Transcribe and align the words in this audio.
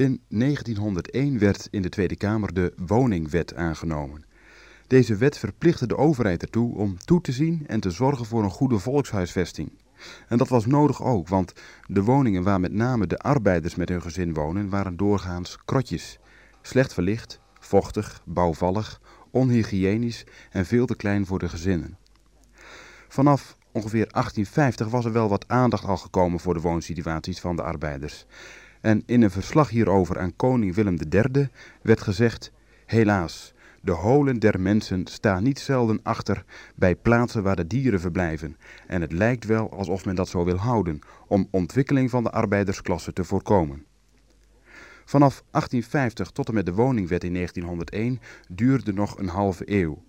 In 0.00 0.20
1901 0.28 1.38
werd 1.38 1.68
in 1.70 1.82
de 1.82 1.88
Tweede 1.88 2.16
Kamer 2.16 2.54
de 2.54 2.72
woningwet 2.86 3.54
aangenomen. 3.54 4.24
Deze 4.86 5.16
wet 5.16 5.38
verplichtte 5.38 5.86
de 5.86 5.96
overheid 5.96 6.42
ertoe 6.42 6.76
om 6.76 6.98
toe 6.98 7.20
te 7.20 7.32
zien 7.32 7.64
en 7.66 7.80
te 7.80 7.90
zorgen 7.90 8.26
voor 8.26 8.42
een 8.42 8.50
goede 8.50 8.78
volkshuisvesting. 8.78 9.72
En 10.28 10.38
dat 10.38 10.48
was 10.48 10.66
nodig 10.66 11.02
ook, 11.02 11.28
want 11.28 11.52
de 11.86 12.02
woningen 12.02 12.42
waar 12.42 12.60
met 12.60 12.72
name 12.72 13.06
de 13.06 13.18
arbeiders 13.18 13.74
met 13.74 13.88
hun 13.88 14.02
gezin 14.02 14.34
wonen 14.34 14.68
waren 14.68 14.96
doorgaans 14.96 15.58
krotjes. 15.64 16.18
Slecht 16.62 16.94
verlicht, 16.94 17.40
vochtig, 17.58 18.22
bouwvallig, 18.24 19.00
onhygiënisch 19.30 20.24
en 20.50 20.66
veel 20.66 20.86
te 20.86 20.96
klein 20.96 21.26
voor 21.26 21.38
de 21.38 21.48
gezinnen. 21.48 21.98
Vanaf 23.08 23.56
ongeveer 23.72 24.06
1850 24.06 24.88
was 24.88 25.04
er 25.04 25.12
wel 25.12 25.28
wat 25.28 25.48
aandacht 25.48 25.84
al 25.84 25.96
gekomen 25.96 26.40
voor 26.40 26.54
de 26.54 26.60
woonsituaties 26.60 27.40
van 27.40 27.56
de 27.56 27.62
arbeiders. 27.62 28.26
En 28.80 29.02
in 29.06 29.22
een 29.22 29.30
verslag 29.30 29.70
hierover 29.70 30.18
aan 30.18 30.36
koning 30.36 30.74
Willem 30.74 30.96
III 31.10 31.48
werd 31.82 32.00
gezegd: 32.00 32.52
Helaas, 32.86 33.54
de 33.80 33.92
holen 33.92 34.38
der 34.38 34.60
mensen 34.60 35.06
staan 35.06 35.42
niet 35.42 35.58
zelden 35.58 36.00
achter 36.02 36.44
bij 36.74 36.96
plaatsen 36.96 37.42
waar 37.42 37.56
de 37.56 37.66
dieren 37.66 38.00
verblijven. 38.00 38.56
En 38.86 39.00
het 39.00 39.12
lijkt 39.12 39.44
wel 39.44 39.72
alsof 39.72 40.04
men 40.04 40.14
dat 40.14 40.28
zo 40.28 40.44
wil 40.44 40.56
houden, 40.56 40.98
om 41.26 41.48
ontwikkeling 41.50 42.10
van 42.10 42.22
de 42.22 42.30
arbeidersklasse 42.30 43.12
te 43.12 43.24
voorkomen. 43.24 43.84
Vanaf 45.04 45.42
1850 45.50 46.30
tot 46.30 46.48
en 46.48 46.54
met 46.54 46.66
de 46.66 46.72
woningwet 46.72 47.24
in 47.24 47.34
1901 47.34 48.20
duurde 48.48 48.92
nog 48.92 49.18
een 49.18 49.28
halve 49.28 49.62
eeuw. 49.66 50.02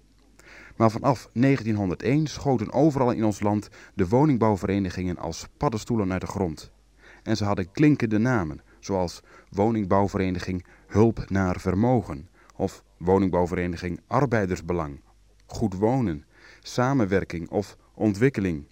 Maar 0.76 0.92
vanaf 0.92 1.30
1901 1.34 2.28
schoten 2.28 2.74
overal 2.74 3.12
in 3.12 3.24
ons 3.24 3.40
land 3.40 3.70
de 3.94 4.08
woningbouwverenigingen 4.08 5.18
als 5.18 5.48
paddenstoelen 5.58 6.12
uit 6.12 6.22
de 6.22 6.28
grond. 6.28 6.72
En 7.24 7.38
ze 7.38 7.44
hadden 7.44 7.72
klinkende 7.72 8.18
namen, 8.18 8.62
zoals 8.80 9.22
woningbouwvereniging 9.50 10.66
Hulp 10.88 11.30
naar 11.30 11.60
Vermogen 11.60 12.30
of 12.55 12.84
woningbouwvereniging 12.98 14.00
Arbeidersbelang, 14.08 15.02
Goed 15.46 15.74
Wonen, 15.74 16.26
Samenwerking 16.60 17.50
of 17.50 17.78
Ontwikkeling. 17.94 18.66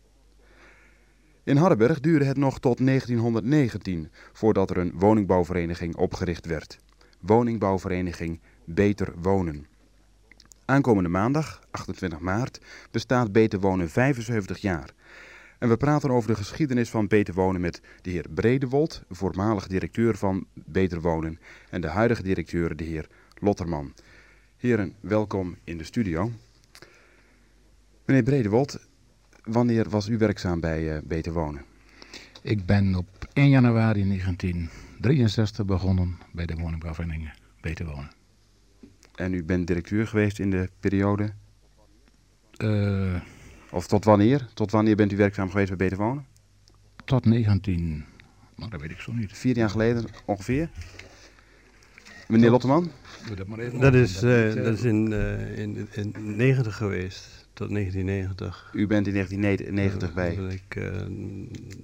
In 1.43 1.57
Hardenberg 1.57 1.99
duurde 1.99 2.25
het 2.25 2.37
nog 2.37 2.59
tot 2.59 2.85
1919 2.85 4.11
voordat 4.33 4.69
er 4.69 4.77
een 4.77 4.93
woningbouwvereniging 4.95 5.95
opgericht 5.95 6.45
werd. 6.45 6.79
Woningbouwvereniging 7.19 8.39
Beter 8.65 9.13
Wonen. 9.21 9.67
Aankomende 10.65 11.09
maandag, 11.09 11.61
28 11.71 12.19
maart, 12.19 12.59
bestaat 12.91 13.31
Beter 13.31 13.59
Wonen 13.59 13.89
75 13.89 14.57
jaar. 14.57 14.93
En 15.59 15.69
we 15.69 15.77
praten 15.77 16.11
over 16.11 16.29
de 16.29 16.35
geschiedenis 16.35 16.89
van 16.89 17.07
Beter 17.07 17.33
Wonen 17.33 17.61
met 17.61 17.81
de 18.01 18.09
heer 18.09 18.25
Bredewold, 18.29 19.03
voormalig 19.09 19.67
directeur 19.67 20.17
van 20.17 20.45
Beter 20.53 21.01
Wonen, 21.01 21.39
en 21.69 21.81
de 21.81 21.87
huidige 21.87 22.23
directeur, 22.23 22.75
de 22.75 22.83
heer 22.83 23.07
Lotterman. 23.39 23.93
Heren, 24.57 24.93
welkom 24.99 25.55
in 25.63 25.77
de 25.77 25.83
studio. 25.83 26.31
Meneer 28.05 28.23
Bredewold, 28.23 28.87
wanneer 29.43 29.89
was 29.89 30.07
u 30.07 30.17
werkzaam 30.17 30.59
bij 30.59 30.95
uh, 30.95 31.01
Beter 31.03 31.33
Wonen? 31.33 31.65
Ik 32.41 32.65
ben 32.65 32.95
op 32.95 33.07
1 33.33 33.49
januari 33.49 34.07
1963 34.07 35.65
begonnen 35.65 36.17
bij 36.31 36.45
de 36.45 36.55
woningbouwvereniging 36.55 37.33
Beter 37.61 37.85
Wonen. 37.85 38.11
En 39.15 39.33
u 39.33 39.43
bent 39.43 39.67
directeur 39.67 40.07
geweest 40.07 40.39
in 40.39 40.49
de 40.49 40.69
periode? 40.79 41.33
Uh, 42.57 43.21
of 43.71 43.87
tot 43.87 44.05
wanneer? 44.05 44.47
Tot 44.53 44.71
wanneer 44.71 44.95
bent 44.95 45.11
u 45.11 45.17
werkzaam 45.17 45.49
geweest 45.49 45.67
bij 45.67 45.77
Beter 45.77 45.97
Wonen? 45.97 46.25
Tot 47.05 47.25
19, 47.25 48.05
maar 48.55 48.69
dat 48.69 48.81
weet 48.81 48.91
ik 48.91 48.99
zo 48.99 49.11
niet. 49.11 49.37
Vier 49.37 49.55
jaar 49.55 49.69
geleden 49.69 50.05
ongeveer? 50.25 50.69
Meneer 52.27 52.49
Lotteman? 52.49 52.91
Dat, 53.35 53.47
maar 53.47 53.59
even 53.59 53.79
dat, 53.79 53.93
is, 53.93 54.23
uh, 54.23 54.53
dat 54.53 54.77
is 54.77 54.83
in, 54.83 55.11
uh, 55.11 55.57
in, 55.57 55.87
in 55.91 56.13
90 56.35 56.75
geweest, 56.75 57.47
tot 57.53 57.69
1990. 57.69 58.69
U 58.73 58.87
bent 58.87 59.07
in 59.07 59.13
1990 59.13 60.13
bij? 60.13 60.37
Uh, 60.37 60.51
ik, 60.51 60.73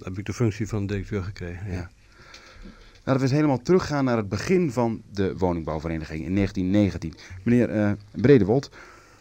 heb 0.02 0.18
ik 0.18 0.26
de 0.26 0.32
functie 0.32 0.68
van 0.68 0.86
directeur 0.86 1.22
gekregen, 1.22 1.66
ja. 1.66 1.72
ja. 1.72 1.90
Laten 3.04 3.22
we 3.22 3.28
eens 3.28 3.36
helemaal 3.36 3.62
teruggaan 3.62 4.04
naar 4.04 4.16
het 4.16 4.28
begin 4.28 4.72
van 4.72 5.02
de 5.12 5.36
woningbouwvereniging 5.36 6.24
in 6.24 6.34
1919. 6.34 7.14
Meneer 7.42 7.96
Bredewold, 8.10 8.70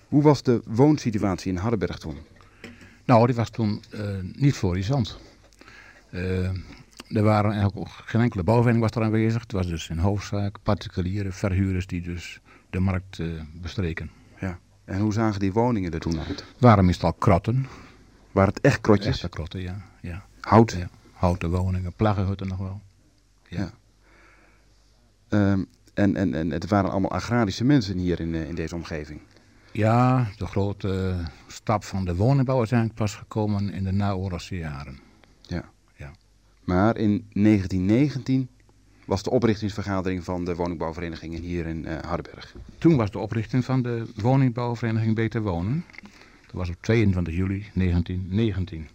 hoe 0.07 0.21
was 0.21 0.43
de 0.43 0.61
woonsituatie 0.65 1.51
in 1.51 1.57
Hardenberg 1.57 1.97
toen? 1.97 2.17
Nou, 3.05 3.25
die 3.25 3.35
was 3.35 3.49
toen 3.49 3.83
niet 4.35 4.55
florisant. 4.55 5.19
Er 7.07 7.23
waren 7.23 7.51
eigenlijk 7.51 7.77
ook 7.77 7.89
geen 8.05 8.21
enkele 8.21 8.43
bouwvereniging 8.43 8.91
was 8.91 9.01
er 9.01 9.07
aanwezig. 9.07 9.41
Het 9.41 9.51
was 9.51 9.67
dus 9.67 9.89
in 9.89 9.97
hoofdzaak 9.97 10.57
particuliere 10.63 11.31
verhuurders 11.31 11.87
die 11.87 12.01
dus 12.01 12.39
de 12.69 12.79
markt 12.79 13.17
uh, 13.17 13.41
bestreken. 13.53 14.11
Ja. 14.39 14.59
En 14.85 14.99
hoe 14.99 15.13
zagen 15.13 15.39
die 15.39 15.53
woningen 15.53 15.91
er 15.91 15.99
toen 15.99 16.19
uit? 16.19 16.27
Het 16.27 16.45
waren 16.59 16.85
meestal 16.85 17.13
krotten. 17.13 17.67
Waren 18.31 18.53
het 18.53 18.63
echt 18.63 18.81
krotjes? 18.81 19.07
Echte 19.07 19.29
krotten, 19.29 19.61
ja. 19.61 19.81
ja. 20.01 20.25
Hout? 20.39 20.71
Ja. 20.71 20.89
Houten 21.13 21.49
woningen, 21.49 21.93
plaggenhutten 21.93 22.47
nog 22.47 22.57
wel. 22.57 22.81
Ja. 23.47 23.71
ja. 25.29 25.51
Um, 25.51 25.67
en, 25.93 26.15
en, 26.15 26.33
en 26.33 26.51
het 26.51 26.69
waren 26.69 26.91
allemaal 26.91 27.11
agrarische 27.11 27.63
mensen 27.63 27.97
hier 27.97 28.19
in, 28.19 28.33
uh, 28.33 28.49
in 28.49 28.55
deze 28.55 28.75
omgeving? 28.75 29.19
Ja, 29.75 30.27
de 30.37 30.45
grote 30.45 31.15
stap 31.47 31.83
van 31.83 32.05
de 32.05 32.15
woningbouw 32.15 32.61
is 32.61 32.71
eigenlijk 32.71 33.01
pas 33.01 33.15
gekomen 33.15 33.73
in 33.73 33.83
de 33.83 33.91
naoorlogse 33.91 34.57
jaren. 34.57 34.99
Ja. 35.41 36.11
Maar 36.63 36.97
in 36.97 37.27
1919 37.33 38.49
was 39.05 39.23
de 39.23 39.29
oprichtingsvergadering 39.29 40.23
van 40.23 40.45
de 40.45 40.55
woningbouwverenigingen 40.55 41.41
hier 41.41 41.65
in 41.65 41.85
uh, 41.85 41.97
Hardenberg. 42.01 42.55
Toen 42.77 42.95
was 42.95 43.11
de 43.11 43.19
oprichting 43.19 43.65
van 43.65 43.81
de 43.81 44.05
woningbouwvereniging 44.15 45.15
Beter 45.15 45.41
Wonen. 45.41 45.85
Dat 46.45 46.51
was 46.51 46.69
op 46.69 46.75
22 46.81 47.33
juli 47.33 47.65
1919. 47.73 48.89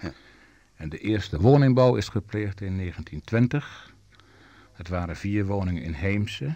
Ja. 0.00 0.12
En 0.76 0.88
de 0.88 0.98
eerste 0.98 1.40
woningbouw 1.40 1.94
is 1.94 2.08
gepleegd 2.08 2.60
in 2.60 2.76
1920. 2.76 3.94
Het 4.72 4.88
waren 4.88 5.16
vier 5.16 5.46
woningen 5.46 5.82
in 5.82 5.92
Heemse, 5.92 6.54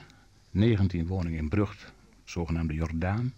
19 0.50 1.06
woningen 1.06 1.38
in 1.38 1.48
Brugt, 1.48 1.92
zogenaamde 2.24 2.74
Jordaan, 2.74 3.32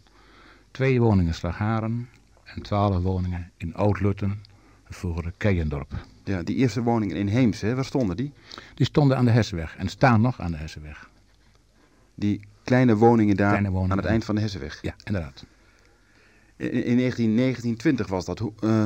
twee 0.77 1.01
woningen 1.01 1.27
in 1.27 1.35
Slagharen 1.35 2.09
en 2.45 2.63
12 2.63 3.03
woningen 3.03 3.51
in 3.57 3.75
Oudlutten, 3.75 4.43
vroegere 4.89 5.33
Keijendorp. 5.37 5.93
Ja, 6.25 6.43
die 6.43 6.57
eerste 6.57 6.83
woningen 6.83 7.17
in 7.17 7.27
Heemse, 7.27 7.75
waar 7.75 7.85
stonden 7.85 8.17
die? 8.17 8.33
Die 8.75 8.87
stonden 8.87 9.17
aan 9.17 9.25
de 9.25 9.31
Hessenweg 9.31 9.77
en 9.77 9.89
staan 9.89 10.21
nog 10.21 10.41
aan 10.41 10.51
de 10.51 10.57
Hessenweg. 10.57 11.11
Die 12.15 12.41
kleine 12.65 12.97
woningen 12.97 13.37
daar 13.37 13.49
kleine 13.49 13.71
woningen 13.71 13.91
aan 13.91 13.99
het 13.99 14.07
eind 14.07 14.25
van 14.25 14.35
de 14.35 14.41
Hessenweg? 14.41 14.79
Ja, 14.83 14.95
inderdaad. 15.05 15.45
In, 16.57 16.71
in 16.85 16.97
1920 16.97 18.07
was 18.07 18.25
dat. 18.25 18.41
Uh, 18.61 18.85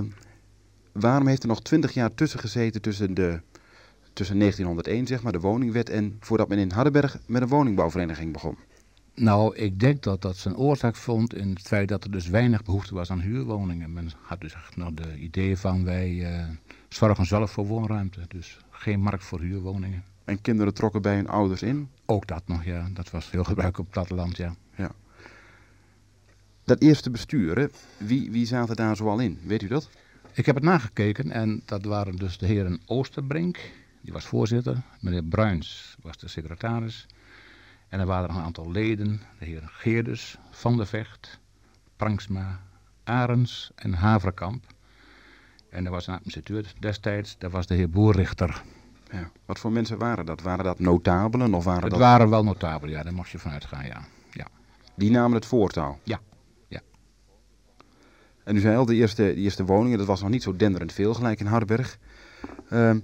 waarom 0.92 1.26
heeft 1.26 1.42
er 1.42 1.48
nog 1.48 1.62
20 1.62 1.92
jaar 1.92 2.14
tussen 2.14 2.40
gezeten 2.40 2.80
tussen, 2.80 3.14
de, 3.14 3.40
tussen 4.12 4.38
1901, 4.38 5.06
zeg 5.06 5.22
maar, 5.22 5.32
de 5.32 5.40
woningwet, 5.40 5.90
en 5.90 6.16
voordat 6.20 6.48
men 6.48 6.58
in 6.58 6.70
Hardenberg 6.70 7.18
met 7.26 7.42
een 7.42 7.48
woningbouwvereniging 7.48 8.32
begon? 8.32 8.56
Nou, 9.20 9.56
ik 9.56 9.80
denk 9.80 10.02
dat 10.02 10.22
dat 10.22 10.36
zijn 10.36 10.56
oorzaak 10.56 10.96
vond 10.96 11.34
in 11.34 11.48
het 11.48 11.60
feit 11.60 11.88
dat 11.88 12.04
er 12.04 12.10
dus 12.10 12.28
weinig 12.28 12.62
behoefte 12.62 12.94
was 12.94 13.10
aan 13.10 13.20
huurwoningen. 13.20 13.92
Men 13.92 14.10
had 14.22 14.40
dus 14.40 14.54
echt 14.54 14.76
nog 14.76 14.92
de 14.92 15.18
idee 15.18 15.56
van 15.56 15.84
wij 15.84 16.10
uh, 16.10 16.48
zorgen 16.88 17.26
zelf 17.26 17.50
voor 17.50 17.66
woonruimte. 17.66 18.20
Dus 18.28 18.58
geen 18.70 19.00
markt 19.00 19.24
voor 19.24 19.40
huurwoningen. 19.40 20.04
En 20.24 20.40
kinderen 20.40 20.74
trokken 20.74 21.02
bij 21.02 21.14
hun 21.14 21.28
ouders 21.28 21.62
in? 21.62 21.88
Ook 22.06 22.26
dat 22.26 22.42
nog, 22.46 22.64
ja. 22.64 22.88
Dat 22.94 23.10
was 23.10 23.30
heel 23.30 23.44
gebruikelijk 23.50 23.78
op 23.78 23.84
het 23.84 23.94
platteland, 23.94 24.36
ja. 24.36 24.54
ja. 24.76 24.92
Dat 26.64 26.80
eerste 26.82 27.10
bestuur, 27.10 27.58
hè? 27.58 27.66
Wie, 27.96 28.30
wie 28.30 28.46
zaten 28.46 28.76
daar 28.76 28.96
zoal 28.96 29.18
in? 29.18 29.38
Weet 29.44 29.62
u 29.62 29.68
dat? 29.68 29.90
Ik 30.32 30.46
heb 30.46 30.54
het 30.54 30.64
nagekeken 30.64 31.30
en 31.30 31.62
dat 31.64 31.84
waren 31.84 32.16
dus 32.16 32.38
de 32.38 32.46
heren 32.46 32.80
Oosterbrink, 32.86 33.58
die 34.00 34.12
was 34.12 34.24
voorzitter. 34.24 34.82
Meneer 35.00 35.24
Bruins 35.24 35.96
was 36.02 36.16
de 36.16 36.28
secretaris. 36.28 37.06
En 37.90 38.00
er 38.00 38.06
waren 38.06 38.28
er 38.28 38.34
een 38.34 38.42
aantal 38.42 38.70
leden, 38.70 39.20
de 39.38 39.44
heren 39.44 39.68
Geerders, 39.68 40.38
Van 40.50 40.76
der 40.76 40.86
Vecht, 40.86 41.38
Pranksma, 41.96 42.60
Arens 43.04 43.70
en 43.74 43.92
Haverkamp. 43.92 44.64
En 45.68 45.84
er 45.84 45.90
was 45.90 46.06
een 46.06 46.14
administrateur 46.14 46.72
destijds, 46.78 47.38
dat 47.38 47.50
was 47.50 47.66
de 47.66 47.74
heer 47.74 47.90
Boerrichter. 47.90 48.62
Ja. 49.10 49.30
Wat 49.44 49.58
voor 49.58 49.72
mensen 49.72 49.98
waren 49.98 50.26
dat? 50.26 50.42
Waren 50.42 50.64
dat 50.64 50.78
notabelen 50.78 51.54
of 51.54 51.64
waren 51.64 51.82
het 51.82 51.90
dat... 51.90 52.00
waren 52.00 52.30
wel 52.30 52.44
notabelen, 52.44 52.94
ja, 52.94 53.02
daar 53.02 53.14
mocht 53.14 53.30
je 53.30 53.38
vanuit 53.38 53.64
gaan, 53.64 53.86
ja. 53.86 54.04
ja. 54.30 54.46
Die 54.94 55.10
namen 55.10 55.34
het 55.34 55.46
voortouw? 55.46 55.98
Ja. 56.02 56.20
ja. 56.68 56.80
En 58.44 58.56
u 58.56 58.60
zei 58.60 58.76
al, 58.76 58.86
de 58.86 58.94
eerste, 58.94 59.22
de 59.22 59.34
eerste 59.34 59.64
woningen, 59.64 59.98
dat 59.98 60.06
was 60.06 60.20
nog 60.20 60.30
niet 60.30 60.42
zo 60.42 60.56
denderend 60.56 60.92
veel, 60.92 61.14
gelijk 61.14 61.40
in 61.40 61.46
Hardenberg. 61.46 61.98
Uh, 62.72 62.94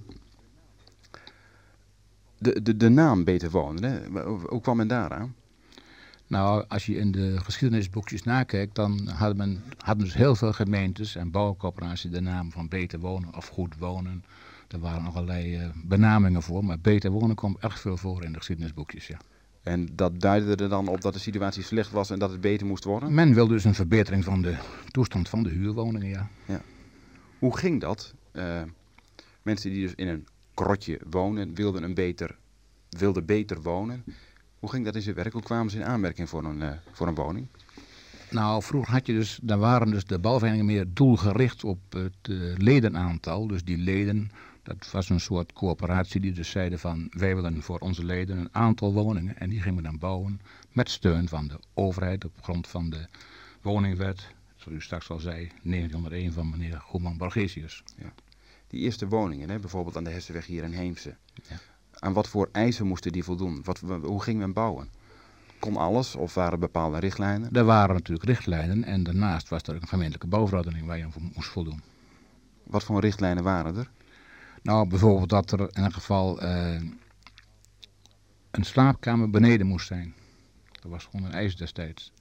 de, 2.38 2.62
de, 2.62 2.76
de 2.76 2.88
naam 2.88 3.24
Beter 3.24 3.50
Wonen, 3.50 3.82
hè? 3.82 4.20
hoe 4.22 4.60
kwam 4.60 4.76
men 4.76 4.88
daaraan? 4.88 5.34
Nou, 6.26 6.64
als 6.68 6.86
je 6.86 6.96
in 6.96 7.12
de 7.12 7.40
geschiedenisboekjes 7.40 8.22
nakijkt, 8.22 8.74
dan 8.74 9.08
hadden, 9.08 9.36
men, 9.36 9.62
hadden 9.78 10.04
dus 10.04 10.14
heel 10.14 10.34
veel 10.34 10.52
gemeentes 10.52 11.16
en 11.16 11.30
bouwcorporaties 11.30 12.10
de 12.10 12.20
naam 12.20 12.52
van 12.52 12.68
Beter 12.68 12.98
Wonen 12.98 13.36
of 13.36 13.48
Goed 13.48 13.76
Wonen 13.78 14.24
Er 14.68 14.78
waren 14.78 15.02
nog 15.02 15.16
allerlei 15.16 15.60
uh, 15.60 15.68
benamingen 15.84 16.42
voor, 16.42 16.64
maar 16.64 16.78
beter 16.78 17.10
wonen 17.10 17.36
komt 17.36 17.58
erg 17.58 17.80
veel 17.80 17.96
voor 17.96 18.24
in 18.24 18.32
de 18.32 18.38
geschiedenisboekjes, 18.38 19.06
ja. 19.06 19.16
En 19.62 19.88
dat 19.92 20.20
duidde 20.20 20.64
er 20.64 20.68
dan 20.68 20.88
op 20.88 21.00
dat 21.00 21.12
de 21.12 21.18
situatie 21.18 21.62
slecht 21.62 21.90
was 21.90 22.10
en 22.10 22.18
dat 22.18 22.30
het 22.30 22.40
beter 22.40 22.66
moest 22.66 22.84
worden? 22.84 23.14
Men 23.14 23.34
wilde 23.34 23.52
dus 23.52 23.64
een 23.64 23.74
verbetering 23.74 24.24
van 24.24 24.42
de 24.42 24.56
toestand 24.90 25.28
van 25.28 25.42
de 25.42 25.48
huurwoningen, 25.48 26.08
ja. 26.08 26.28
ja. 26.44 26.60
Hoe 27.38 27.56
ging 27.56 27.80
dat? 27.80 28.14
Uh, 28.32 28.62
mensen 29.42 29.70
die 29.70 29.82
dus 29.82 29.94
in 29.94 30.08
een 30.08 30.26
krotje 30.56 31.00
wonen, 31.10 31.54
wilden, 31.54 31.82
een 31.82 31.94
beter, 31.94 32.38
wilden 32.88 33.24
beter 33.24 33.62
wonen. 33.62 34.04
Hoe 34.58 34.70
ging 34.70 34.84
dat 34.84 34.94
in 34.94 35.02
zijn 35.02 35.14
werk? 35.14 35.32
Hoe 35.32 35.42
kwamen 35.42 35.70
ze 35.70 35.76
in 35.76 35.84
aanmerking 35.84 36.28
voor 36.28 36.44
een, 36.44 36.60
uh, 36.60 36.70
voor 36.92 37.06
een 37.06 37.14
woning? 37.14 37.46
Nou, 38.30 38.62
vroeger 38.62 38.92
had 38.92 39.06
je 39.06 39.12
dus, 39.12 39.38
daar 39.42 39.58
waren 39.58 39.90
dus 39.90 40.04
de 40.04 40.18
bouwverenigingen 40.18 40.74
meer 40.74 40.86
doelgericht 40.88 41.64
op 41.64 41.78
het 41.90 42.28
uh, 42.28 42.56
ledenaantal. 42.56 43.46
Dus 43.46 43.64
die 43.64 43.78
leden, 43.78 44.30
dat 44.62 44.90
was 44.90 45.08
een 45.08 45.20
soort 45.20 45.52
coöperatie 45.52 46.20
die 46.20 46.32
dus 46.32 46.50
zeiden 46.50 46.78
van 46.78 47.06
wij 47.10 47.34
willen 47.34 47.62
voor 47.62 47.78
onze 47.78 48.04
leden 48.04 48.38
een 48.38 48.54
aantal 48.54 48.92
woningen. 48.92 49.36
En 49.38 49.50
die 49.50 49.60
gingen 49.60 49.76
we 49.76 49.82
dan 49.82 49.98
bouwen 49.98 50.40
met 50.72 50.90
steun 50.90 51.28
van 51.28 51.48
de 51.48 51.58
overheid 51.74 52.24
op 52.24 52.32
grond 52.42 52.68
van 52.68 52.90
de 52.90 53.06
woningwet. 53.62 54.34
Zoals 54.56 54.78
u 54.78 54.82
straks 54.82 55.10
al 55.10 55.18
zei, 55.18 55.50
1901 55.62 56.32
van 56.32 56.50
meneer 56.50 56.80
Goeman 56.80 57.16
Borgesius. 57.16 57.82
Ja. 57.98 58.12
Die 58.66 58.80
eerste 58.80 59.08
woningen, 59.08 59.50
hè, 59.50 59.58
bijvoorbeeld 59.58 59.96
aan 59.96 60.04
de 60.04 60.10
Hessenweg 60.10 60.46
hier 60.46 60.62
in 60.62 60.72
Heemse. 60.72 61.16
Ja. 61.48 61.56
Aan 61.98 62.12
wat 62.12 62.28
voor 62.28 62.48
eisen 62.52 62.86
moesten 62.86 63.12
die 63.12 63.24
voldoen? 63.24 63.60
Wat, 63.64 63.80
hoe 64.02 64.22
ging 64.22 64.38
men 64.38 64.52
bouwen? 64.52 64.90
Kon 65.58 65.76
alles 65.76 66.14
of 66.14 66.34
waren 66.34 66.60
bepaalde 66.60 66.98
richtlijnen? 66.98 67.52
Er 67.52 67.64
waren 67.64 67.94
natuurlijk 67.94 68.26
richtlijnen 68.26 68.84
en 68.84 69.02
daarnaast 69.02 69.48
was 69.48 69.62
er 69.62 69.74
ook 69.74 69.82
een 69.82 69.88
gemeentelijke 69.88 70.26
bouwverordening 70.26 70.86
waar 70.86 70.98
je 70.98 71.04
aan 71.04 71.30
moest 71.34 71.48
voldoen. 71.48 71.82
Wat 72.62 72.84
voor 72.84 73.00
richtlijnen 73.00 73.42
waren 73.44 73.76
er? 73.76 73.90
Nou, 74.62 74.88
bijvoorbeeld 74.88 75.28
dat 75.28 75.52
er 75.52 75.60
in 75.60 75.82
elk 75.82 75.92
geval 75.92 76.42
uh, 76.42 76.80
een 78.50 78.64
slaapkamer 78.64 79.30
beneden 79.30 79.66
moest 79.66 79.86
zijn. 79.86 80.14
Dat 80.72 80.90
was 80.90 81.04
gewoon 81.04 81.26
een 81.26 81.32
eis 81.32 81.56
destijds. 81.56 82.12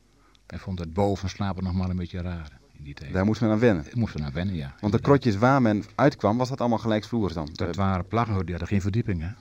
Hij 0.47 0.59
vond 0.59 0.79
het 0.79 0.93
boven 0.93 1.29
slapen 1.29 1.63
nog 1.63 1.73
maar 1.73 1.89
een 1.89 1.95
beetje 1.95 2.21
raar. 2.21 2.59
In 2.77 2.83
die 2.83 2.93
tijd. 2.93 3.13
Daar 3.13 3.25
moest 3.25 3.41
men 3.41 3.49
aan 3.49 3.59
wennen? 3.59 3.83
Daar 3.83 3.97
moest 3.97 4.15
men 4.15 4.25
aan 4.25 4.33
wennen, 4.33 4.55
ja. 4.55 4.75
Want 4.79 4.93
de 4.93 5.01
krotjes 5.01 5.37
waar 5.37 5.61
men 5.61 5.83
uitkwam, 5.95 6.37
was 6.37 6.49
dat 6.49 6.59
allemaal 6.59 6.77
gelijksvloers 6.77 7.33
dan? 7.33 7.49
Dat 7.53 7.75
waren 7.75 8.07
plaggen, 8.07 8.35
die 8.39 8.49
hadden 8.49 8.67
geen 8.67 8.81
verdiepingen. 8.81 9.35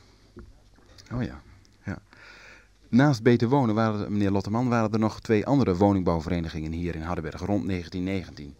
Oh 1.12 1.22
ja. 1.22 1.40
ja. 1.84 1.98
Naast 2.88 3.22
Beter 3.22 3.48
Wonen, 3.48 3.74
waren 3.74 4.12
meneer 4.12 4.30
Lotteman, 4.30 4.68
waren 4.68 4.92
er 4.92 4.98
nog 4.98 5.20
twee 5.20 5.46
andere 5.46 5.76
woningbouwverenigingen 5.76 6.72
hier 6.72 6.94
in 6.94 7.02
Hardenberg 7.02 7.40
rond 7.40 7.66
1919. 7.66 8.54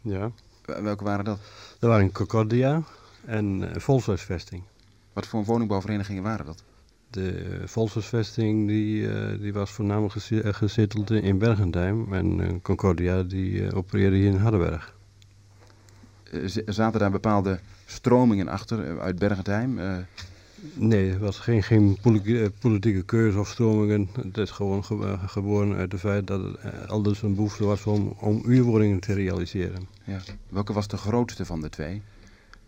Ja. 0.00 0.30
Welke 0.64 1.04
waren 1.04 1.24
dat? 1.24 1.38
Dat 1.78 1.90
waren 1.90 2.12
Concordia 2.12 2.82
en 3.24 3.62
uh, 3.62 3.68
Volkshuisvesting. 3.76 4.62
Wat 5.12 5.26
voor 5.26 5.44
woningbouwverenigingen 5.44 6.22
waren 6.22 6.46
dat? 6.46 6.62
De 7.14 7.62
Volkshuisvesting 7.64 8.68
die, 8.68 9.02
uh, 9.02 9.40
die 9.40 9.52
was 9.52 9.70
voornamelijk 9.70 10.14
gezetteld 10.56 11.10
in 11.10 11.38
Bergendheim 11.38 12.12
en 12.12 12.38
uh, 12.38 12.48
Concordia 12.62 13.22
die 13.22 13.74
opereerde 13.74 14.16
hier 14.16 14.30
in 14.30 14.36
Hardenberg. 14.36 14.94
zaten 16.66 17.00
daar 17.00 17.10
bepaalde 17.10 17.60
stromingen 17.86 18.48
achter 18.48 19.00
uit 19.00 19.18
Bergendheim? 19.18 19.78
Nee, 20.72 21.10
het 21.10 21.20
was 21.20 21.38
geen, 21.38 21.62
geen 21.62 21.98
politieke, 22.58 23.02
keuze 23.02 23.38
of 23.38 23.48
stromingen. 23.48 24.08
Het 24.22 24.38
is 24.38 24.50
gewoon 24.50 24.84
geboren 25.26 25.76
uit 25.76 25.92
het 25.92 26.00
feit 26.00 26.26
dat 26.26 26.40
het 26.58 26.88
aldus 26.88 27.22
een 27.22 27.34
behoefte 27.34 27.64
was 27.64 27.86
om, 27.86 28.14
om 28.20 28.42
uurwoningen 28.46 29.00
te 29.00 29.12
realiseren. 29.12 29.88
Ja. 30.04 30.20
Welke 30.48 30.72
was 30.72 30.88
de 30.88 30.96
grootste 30.96 31.44
van 31.44 31.60
de 31.60 31.68
twee? 31.68 32.02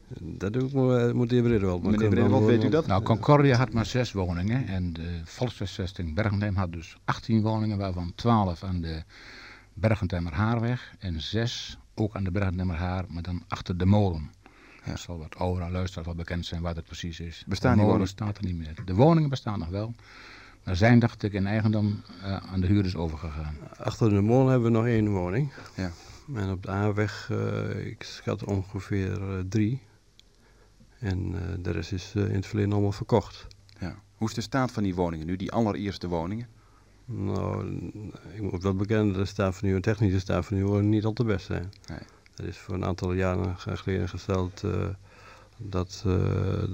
Dat 0.09 0.53
doe 0.53 0.63
ik 0.63 0.73
uh, 0.73 1.13
moet 1.13 1.29
de 1.31 1.35
heer 1.35 1.61
wel. 1.61 1.81
Meneer 1.81 2.09
Bredewald, 2.09 2.45
weet 2.45 2.65
u 2.65 2.69
dat? 2.69 2.87
Nou, 2.87 3.03
Concordia 3.03 3.57
had 3.57 3.73
maar 3.73 3.87
zes 3.87 4.13
woningen 4.13 4.67
en 4.67 4.93
de 4.93 5.21
Volkshuisvesting 5.25 6.15
Bergendheim 6.15 6.55
had 6.55 6.73
dus 6.73 6.97
18 7.05 7.43
woningen, 7.43 7.79
waarvan 7.79 8.13
12 8.15 8.65
aan 8.65 8.81
de 8.81 9.03
Bergendheimer 9.75 10.33
Haarweg 10.33 10.95
en 10.99 11.21
6 11.21 11.79
ook 11.95 12.15
aan 12.15 12.25
de 12.25 12.31
Bergendheimer 12.31 12.77
Haar, 12.77 13.05
maar 13.09 13.23
dan 13.23 13.43
achter 13.49 13.79
de 13.79 13.87
molen. 13.87 14.31
Ja. 14.85 14.91
Dat 14.91 15.01
zal 15.01 15.19
wat 15.19 15.37
oudere 15.37 15.71
luisteraars 15.71 16.07
wel 16.07 16.17
bekend 16.17 16.47
zijn 16.47 16.63
waar 16.63 16.75
dat 16.75 16.85
precies 16.85 17.21
is. 17.21 17.45
Bestaan 17.47 17.77
de 17.77 17.83
woningen 17.83 18.09
staat 18.09 18.39
er 18.39 18.45
niet 18.45 18.57
meer. 18.57 18.75
De 18.85 18.95
woningen 18.95 19.31
bestaan 19.31 19.59
nog 19.59 19.69
wel. 19.69 19.95
Maar 20.65 20.77
zijn, 20.77 20.99
dacht 20.99 21.23
ik, 21.23 21.33
in 21.33 21.47
eigendom 21.47 22.03
uh, 22.23 22.37
aan 22.37 22.61
de 22.61 22.67
huurders 22.67 22.97
overgegaan. 22.97 23.57
Achter 23.77 24.11
de 24.11 24.21
molen 24.21 24.51
hebben 24.51 24.73
we 24.73 24.79
nog 24.79 24.87
één 24.87 25.09
woning. 25.09 25.53
Ja. 25.77 25.91
En 26.35 26.51
op 26.51 26.63
de 26.63 26.71
A-weg, 26.71 27.29
uh, 27.33 27.87
ik 27.87 28.03
schat 28.03 28.45
ongeveer 28.45 29.21
uh, 29.21 29.41
drie. 29.49 29.83
En 31.07 31.35
de 31.63 31.71
rest 31.71 31.93
is 31.93 32.13
in 32.15 32.35
het 32.35 32.47
verleden 32.47 32.73
allemaal 32.73 32.93
verkocht. 32.93 33.47
Ja. 33.81 33.97
Hoe 34.17 34.29
is 34.29 34.35
de 34.35 34.41
staat 34.41 34.71
van 34.71 34.83
die 34.83 34.95
woningen 34.95 35.27
nu, 35.27 35.37
die 35.37 35.53
allereerste 35.53 36.09
woningen? 36.09 36.47
Nou, 37.05 37.67
ik 38.35 38.43
moet 38.43 38.63
wel 38.63 38.75
bekennen, 38.75 39.15
de 39.15 39.25
staat 39.25 39.57
van 39.57 39.69
die 39.69 39.81
technische 39.81 40.21
staat 40.21 40.47
van 40.47 40.57
die 40.57 40.67
woningen 40.67 40.89
niet 40.89 41.05
al 41.05 41.13
te 41.13 41.25
best 41.25 41.47
zijn. 41.47 41.73
Nee. 41.89 41.99
Er 42.37 42.45
is 42.45 42.59
voor 42.59 42.75
een 42.75 42.85
aantal 42.85 43.13
jaren 43.13 43.57
geleden 43.59 44.09
gesteld 44.09 44.63
uh, 44.65 44.73
dat 45.57 46.05
uh, 46.07 46.13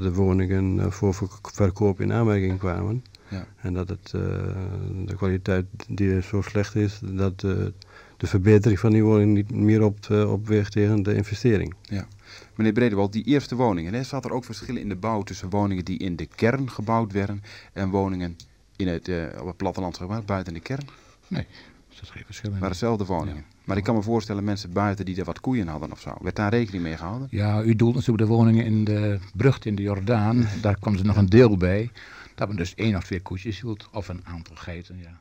de 0.00 0.12
woningen 0.14 0.93
voor 0.93 1.14
verkoop 1.43 2.00
in 2.00 2.12
aanmerking 2.12 2.58
kwamen. 2.58 3.05
Ja. 3.28 3.46
En 3.56 3.75
dat 3.75 3.88
het, 3.88 4.11
de 4.11 5.14
kwaliteit 5.17 5.67
die 5.88 6.23
zo 6.23 6.40
slecht 6.40 6.75
is, 6.75 7.00
dat 7.02 7.40
de 7.40 7.73
verbetering 8.17 8.78
van 8.78 8.93
die 8.93 9.05
woning 9.05 9.35
niet 9.35 9.50
meer 9.50 9.82
op, 9.82 10.11
opweegt 10.11 10.73
tegen 10.73 11.02
de 11.02 11.14
investering. 11.14 11.75
Ja. 11.82 12.06
Meneer 12.55 12.73
Bredewald, 12.73 13.12
die 13.12 13.25
eerste 13.25 13.55
woningen, 13.55 13.94
hè, 13.94 14.02
zat 14.02 14.25
er 14.25 14.32
ook 14.32 14.44
verschillen 14.44 14.81
in 14.81 14.88
de 14.88 14.96
bouw 14.96 15.23
tussen 15.23 15.50
woningen 15.50 15.84
die 15.84 15.99
in 15.99 16.17
de 16.17 16.26
kern 16.26 16.70
gebouwd 16.70 17.12
werden 17.12 17.43
en 17.73 17.90
woningen 17.90 18.37
in 18.76 18.88
het, 18.88 19.11
op 19.40 19.46
het 19.46 19.56
platteland 19.56 19.96
gebouwd, 19.96 20.26
buiten 20.26 20.55
de 20.55 20.61
kern? 20.61 20.88
Nee, 21.29 21.46
dat 21.88 22.02
is 22.02 22.11
geen 22.11 22.25
verschil 22.25 22.52
in. 22.52 22.58
Maar 22.58 22.69
dezelfde 22.69 23.05
woningen? 23.05 23.44
Maar 23.64 23.76
ik 23.76 23.84
kan 23.84 23.94
me 23.94 24.02
voorstellen 24.02 24.44
mensen 24.44 24.73
buiten 24.73 25.05
die 25.05 25.17
er 25.17 25.25
wat 25.25 25.40
koeien 25.40 25.69
hadden 25.69 25.93
of 25.93 26.00
zo. 26.00 26.14
Werd 26.20 26.37
daar 26.37 26.50
rekening 26.50 26.82
mee 26.82 26.96
gehouden? 26.96 27.29
Ja, 27.31 27.62
u 27.62 27.76
doelt 27.76 27.94
natuurlijk 27.94 28.29
de 28.29 28.35
woningen 28.35 28.64
in 28.64 28.85
de 28.85 29.19
Brucht 29.35 29.64
in 29.64 29.75
de 29.75 29.82
Jordaan. 29.82 30.49
Daar 30.61 30.78
kwam 30.78 30.94
er 30.94 31.05
nog 31.05 31.17
een 31.17 31.28
deel 31.28 31.56
bij. 31.56 31.90
Dat 32.35 32.49
men 32.49 32.56
dus 32.56 32.75
één 32.75 32.96
of 32.96 33.05
twee 33.05 33.20
koetjes 33.20 33.61
hield 33.61 33.88
of 33.93 34.08
een 34.08 34.20
aantal 34.25 34.56
geiten, 34.56 34.99
ja. 34.99 35.20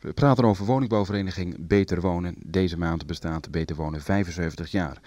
We 0.00 0.12
praten 0.12 0.44
over 0.44 0.64
woningbouwvereniging 0.64 1.56
Beter 1.58 2.00
Wonen. 2.00 2.34
Deze 2.44 2.78
maand 2.78 3.06
bestaat 3.06 3.50
Beter 3.50 3.76
Wonen 3.76 4.02
75 4.02 4.70
jaar. 4.70 5.00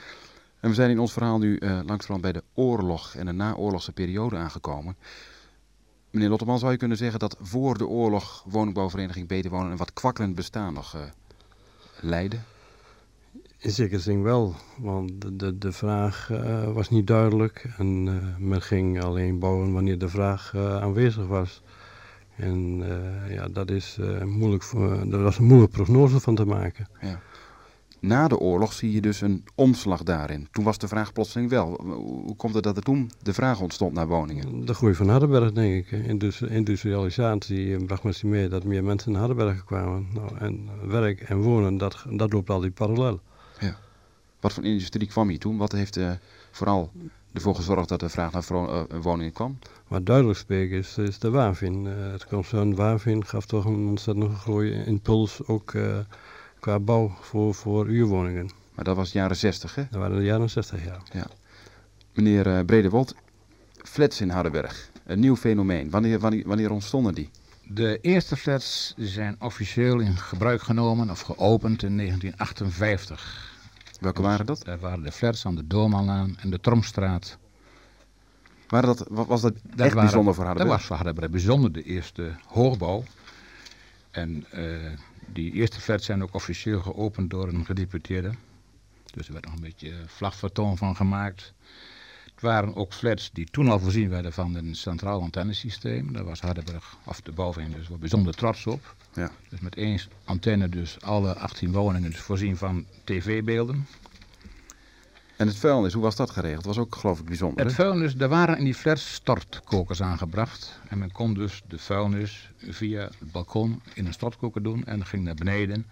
En 0.60 0.70
we 0.70 0.75
zijn 0.75 0.89
in 0.89 1.00
ons 1.00 1.13
verhaal 1.13 1.38
nu 1.38 1.58
uh, 1.60 1.70
langzamerhand 1.70 2.22
bij 2.22 2.32
de 2.32 2.44
oorlog 2.54 3.16
en 3.16 3.25
de 3.25 3.32
naoorlogse 3.32 3.92
periode 3.92 4.36
aangekomen. 4.36 4.96
Meneer 6.12 6.30
Lotteman, 6.30 6.60
zou 6.60 6.72
je 6.72 6.78
kunnen 6.78 6.98
zeggen 6.98 7.20
dat 7.20 7.38
voor 7.42 7.78
de 7.78 7.88
oorlog 7.88 8.44
woningbouwvereniging 8.48 9.28
Beter 9.28 9.51
Wonen 9.51 9.72
een 9.72 9.78
wat 9.78 9.94
kwakkelend 9.94 10.36
bestaan 10.36 10.74
nog 10.74 10.96
uh, 10.96 11.01
leiden? 12.00 12.44
In 13.58 13.72
zekere 13.72 14.00
zin 14.00 14.24
wel, 14.24 14.56
want 14.78 15.39
de, 15.39 15.58
de, 15.58 15.72
vraag 15.72 16.30
uh, 16.32 16.72
was 16.72 16.89
niet 16.89 17.08
duidelijk 17.08 17.66
en 17.78 18.06
uh, 18.06 18.38
men 18.38 18.62
ging 18.62 19.04
alleen 19.04 19.39
bouwen 19.39 19.74
wanneer 19.74 19.98
de 19.98 20.10
vraag 20.10 20.56
aanwezig 20.56 21.28
was. 21.28 21.62
En 22.36 22.84
ja, 23.30 23.48
dat, 23.48 23.72
is, 23.72 23.98
moeilijk 24.25 24.63
voor, 24.63 25.10
dat 25.10 25.22
was 25.22 25.38
een 25.38 25.46
moeilijke 25.46 25.75
prognose 25.75 26.20
van 26.20 26.36
te 26.36 26.46
maken. 26.46 26.88
Ja. 27.01 27.22
Na 28.00 28.27
de 28.27 28.38
oorlog 28.38 28.74
zie 28.74 28.91
je 28.91 29.01
dus 29.01 29.22
een 29.22 29.44
omslag 29.56 30.03
daarin. 30.03 30.48
Toen 30.51 30.63
was 30.63 30.77
de 30.77 30.88
vraag 30.88 31.13
plotseling 31.13 31.50
wel. 31.50 31.82
Hoe 32.25 32.36
komt 32.36 32.53
het 32.53 32.63
dat 32.63 32.77
er 32.77 32.84
toen 32.84 33.12
de 33.22 33.34
vraag 33.34 33.62
ontstond 33.62 33.94
naar 33.94 34.08
woningen? 34.08 34.65
De 34.65 34.74
groei 34.74 34.94
van 34.96 35.10
Hardenberg, 35.10 35.51
denk 35.51 35.88
ik. 35.88 35.91
Industrialisatie 36.50 37.86
bracht 37.86 38.03
met 38.03 38.15
zich 38.15 38.29
mee 38.29 38.48
dat 38.48 38.63
meer 38.63 38.84
mensen 38.84 39.12
naar 39.12 39.22
Hardenberg 39.22 39.63
kwamen. 39.63 40.08
Nou, 40.13 40.38
en 40.38 40.70
werk 40.86 41.22
en 41.22 41.38
wonen, 41.41 41.77
dat, 41.77 42.06
dat 42.10 42.34
loopt 42.34 42.50
altijd 42.50 42.74
parallel. 42.74 43.20
Ja. 43.60 43.77
Wat 44.39 44.53
voor 44.53 44.63
industrie 44.63 45.08
kwam 45.08 45.29
hier 45.29 45.39
toen? 45.39 45.58
Wat 45.58 45.72
heeft 45.72 45.98
uh, 45.98 46.12
vooral 46.51 46.91
ervoor 47.34 47.56
gezorgd 47.56 47.89
dat 47.89 48.00
de 48.00 48.10
vraag 48.10 48.32
naar 48.32 48.44
uh, 48.51 48.82
woningen 49.01 49.34
kwam? 49.34 49.60
Wat 49.88 50.06
duidelijk 50.06 50.38
spreken 50.38 50.77
is, 50.77 50.98
is 50.98 51.20
de 51.20 51.29
Wavin. 51.29 51.86
Uh, 51.86 52.12
het 52.12 52.27
concern 52.27 52.75
Wavin 52.75 53.25
gaf 53.25 53.46
toch 53.46 53.65
een 53.65 53.88
ontzettende 53.88 54.36
groei 54.36 54.84
impuls 54.84 55.48
ook 55.48 55.74
qua 56.60 56.80
bouw 56.80 57.18
voor, 57.22 57.54
voor 57.54 57.88
uurwoningen. 57.88 58.50
Maar 58.75 58.86
dat 58.86 58.96
was 58.96 59.12
de 59.12 59.18
jaren 59.20 59.36
60, 59.36 59.75
hè? 59.75 59.84
Dat 59.89 60.00
waren 60.00 60.18
de 60.18 60.24
jaren 60.24 60.50
60, 60.50 60.86
ja. 60.86 60.98
ja. 61.12 61.28
Meneer 62.13 62.48
uh, 62.48 62.60
Bredewold, 62.66 63.16
flats 63.84 64.22
in 64.22 64.30
Hardenberg, 64.30 64.89
een 65.06 65.20
nieuw 65.20 65.36
fenomeen. 65.36 65.89
Wanneer, 65.89 66.20
wanneer, 66.20 66.48
wanneer 66.48 66.72
ontstonden 66.72 67.13
die? 67.13 67.30
De 67.68 68.00
eerste 68.01 68.38
flats 68.38 68.94
zijn 68.98 69.36
officieel 69.39 70.00
in 70.00 70.18
gebruik 70.18 70.62
genomen 70.62 71.10
of 71.10 71.22
geopend 71.22 71.84
in 71.84 71.98
1958. 71.98 73.58
Welke 74.00 74.22
waren 74.22 74.46
dat? 74.46 74.66
Dat 74.66 74.80
waren 74.80 75.04
de 75.04 75.12
flats 75.12 75.46
aan 75.46 75.56
de 75.56 75.68
Doormanlaan 75.68 76.38
en 76.39 76.50
de 76.50 76.60
Tromstraat. 76.60 77.38
Waren 78.68 78.96
dat, 78.96 79.08
was 79.10 79.42
dat, 79.42 79.54
dat 79.63 79.86
echt 79.86 79.96
bijzonder 79.96 80.34
voor 80.34 80.44
Hardenberg? 80.44 80.70
Dat 80.70 80.80
was 80.80 80.88
voor 80.88 80.96
Hardenberg 80.96 81.32
bijzonder, 81.32 81.72
de 81.72 81.84
eerste 81.84 82.32
hoogbouw. 82.46 83.04
En 84.12 84.46
uh, 84.54 84.75
die 85.33 85.51
eerste 85.51 85.81
flats 85.81 86.05
zijn 86.05 86.24
ook 86.24 86.33
officieel 86.33 86.81
geopend 86.81 87.29
door 87.29 87.48
een 87.48 87.65
gedeputeerde. 87.65 88.31
Dus 89.13 89.27
er 89.27 89.33
werd 89.33 89.45
nog 89.45 89.53
een 89.53 89.62
beetje 89.62 89.93
vlagvertoon 90.05 90.77
van 90.77 90.95
gemaakt. 90.95 91.53
waren 92.39 92.75
ook 92.75 92.93
flats 92.93 93.29
die 93.33 93.45
toen 93.51 93.69
al 93.69 93.79
voorzien 93.79 94.09
werden 94.09 94.33
van 94.33 94.55
een 94.55 94.75
centraal 94.75 95.21
antennesysteem. 95.21 96.13
Daar 96.13 96.24
was 96.24 96.41
Hardenberg, 96.41 96.98
of 97.03 97.21
de 97.21 97.31
bouwvereniging 97.31 97.79
dus, 97.81 97.89
wel 97.89 97.98
bijzonder 97.98 98.33
trots 98.33 98.67
op. 98.67 98.95
Ja. 99.13 99.31
Dus 99.50 99.59
met 99.59 99.75
één 99.75 100.00
antenne 100.24 100.69
dus 100.69 101.01
alle 101.01 101.36
18 101.36 101.71
woningen 101.71 102.12
dus 102.12 102.19
voorzien 102.19 102.57
van 102.57 102.86
tv-beelden. 103.03 103.88
En 105.39 105.48
het 105.48 105.58
vuilnis, 105.58 105.93
hoe 105.93 106.03
was 106.03 106.15
dat 106.15 106.29
geregeld? 106.29 106.63
Dat 106.63 106.75
was 106.75 106.86
ook 106.86 106.96
geloof 106.96 107.19
ik 107.19 107.25
bijzonder. 107.25 107.65
Het 107.65 107.74
vuilnis, 107.74 108.15
er 108.15 108.27
waren 108.27 108.58
in 108.58 108.63
die 108.63 108.74
flats 108.74 109.13
stortkokers 109.13 110.01
aangebracht. 110.01 110.79
En 110.88 110.98
men 110.98 111.12
kon 111.12 111.34
dus 111.34 111.62
de 111.67 111.77
vuilnis 111.77 112.51
via 112.58 113.01
het 113.01 113.31
balkon 113.31 113.81
in 113.93 114.05
een 114.05 114.13
stortkoker 114.13 114.63
doen 114.63 114.86
en 114.86 115.05
ging 115.05 115.24
naar 115.24 115.36
beneden. 115.36 115.86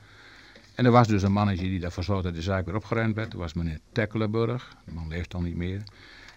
En 0.75 0.85
er 0.85 0.91
was 0.91 1.07
dus 1.07 1.23
een 1.23 1.31
mannetje 1.31 1.67
die 1.67 1.79
daarvoor 1.79 2.03
zorgde 2.03 2.27
dat 2.27 2.35
de 2.35 2.41
zaak 2.41 2.65
weer 2.65 2.75
opgeruimd 2.75 3.15
werd. 3.15 3.31
Dat 3.31 3.39
was 3.39 3.53
meneer 3.53 3.79
Tekkelenburg. 3.91 4.75
De 4.85 4.93
man 4.93 5.07
leeft 5.07 5.33
al 5.33 5.41
niet 5.41 5.55
meer. 5.55 5.83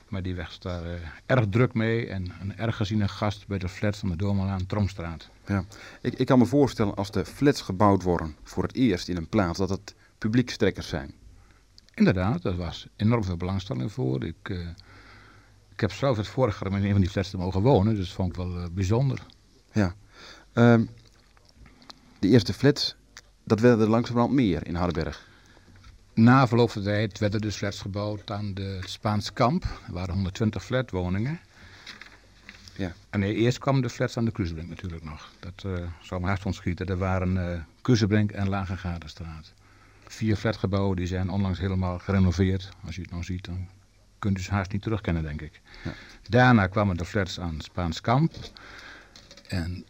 Maar 0.08 0.22
die 0.22 0.36
was 0.36 0.58
daar 0.58 0.84
uh, 0.84 0.92
erg 1.26 1.44
druk 1.48 1.74
mee 1.74 2.06
en 2.06 2.32
een 2.40 2.56
erg 2.56 2.76
geziene 2.76 3.08
gast 3.08 3.46
bij 3.46 3.58
de 3.58 3.68
flats 3.68 3.98
van 3.98 4.08
de 4.08 4.16
Doormalaan 4.16 4.66
Tromstraat. 4.66 5.28
Ja, 5.46 5.64
ik, 6.00 6.14
ik 6.14 6.26
kan 6.26 6.38
me 6.38 6.46
voorstellen 6.46 6.94
als 6.94 7.10
de 7.10 7.24
flats 7.24 7.60
gebouwd 7.60 8.02
worden 8.02 8.36
voor 8.42 8.62
het 8.62 8.74
eerst 8.74 9.08
in 9.08 9.16
een 9.16 9.28
plaats 9.28 9.58
dat 9.58 9.68
het 9.68 9.94
publiekstrekkers 10.18 10.88
zijn. 10.88 11.19
Inderdaad, 12.00 12.42
daar 12.42 12.56
was 12.56 12.86
enorm 12.96 13.24
veel 13.24 13.36
belangstelling 13.36 13.92
voor. 13.92 14.24
Ik, 14.24 14.48
uh, 14.48 14.68
ik 15.72 15.80
heb 15.80 15.92
zelf 15.92 16.16
het 16.16 16.26
vorige 16.26 16.64
jaar 16.64 16.78
in 16.78 16.84
een 16.84 16.92
van 16.92 17.00
die 17.00 17.10
flats 17.10 17.30
te 17.30 17.36
mogen 17.36 17.62
wonen, 17.62 17.94
dus 17.94 18.06
dat 18.06 18.16
vond 18.16 18.28
ik 18.28 18.36
wel 18.36 18.56
uh, 18.56 18.64
bijzonder. 18.72 19.26
Ja, 19.72 19.94
um, 20.54 20.88
de 22.18 22.28
eerste 22.28 22.52
flats, 22.52 22.96
dat 23.44 23.60
werden 23.60 23.84
er 23.84 23.90
langzamerhand 23.90 24.34
meer 24.34 24.66
in 24.66 24.74
Hardenberg. 24.74 25.28
Na 26.14 26.46
verloop 26.46 26.70
van 26.70 26.82
tijd 26.82 27.18
werden 27.18 27.40
dus 27.40 27.56
flats 27.56 27.80
gebouwd 27.80 28.30
aan 28.30 28.54
de 28.54 28.78
Spaans 28.84 29.32
kamp. 29.32 29.64
Er 29.86 29.92
waren 29.92 30.14
120 30.14 30.64
flatwoningen. 30.64 31.40
Ja. 32.76 32.92
En 33.10 33.20
nee, 33.20 33.34
eerst 33.34 33.58
kwamen 33.58 33.82
de 33.82 33.90
flats 33.90 34.16
aan 34.16 34.24
de 34.24 34.30
Kruisbrink 34.30 34.68
natuurlijk 34.68 35.04
nog. 35.04 35.30
Dat 35.40 35.62
uh, 35.66 35.86
zou 36.00 36.20
me 36.20 36.26
hart 36.26 36.46
ontschieten. 36.46 36.86
Er 36.86 36.98
waren 36.98 37.36
uh, 37.36 37.60
Kruisbrink 37.82 38.30
en 38.32 38.48
Lage 38.48 38.76
Gadenstraat. 38.76 39.52
Vier 40.10 40.36
flatgebouwen 40.36 40.96
die 40.96 41.06
zijn 41.06 41.30
onlangs 41.30 41.58
helemaal 41.58 41.98
gerenoveerd. 41.98 42.68
Als 42.86 42.94
je 42.94 43.00
het 43.00 43.10
nou 43.10 43.22
ziet, 43.22 43.44
dan 43.44 43.68
kunt 44.18 44.38
u 44.38 44.42
ze 44.42 44.50
haast 44.50 44.72
niet 44.72 44.82
terugkennen, 44.82 45.22
denk 45.22 45.40
ik. 45.40 45.60
Ja. 45.84 45.92
Daarna 46.28 46.66
kwamen 46.66 46.96
de 46.96 47.04
flats 47.04 47.40
aan 47.40 47.60
Spaans 47.60 48.00
kamp. 48.00 48.32
En 49.48 49.84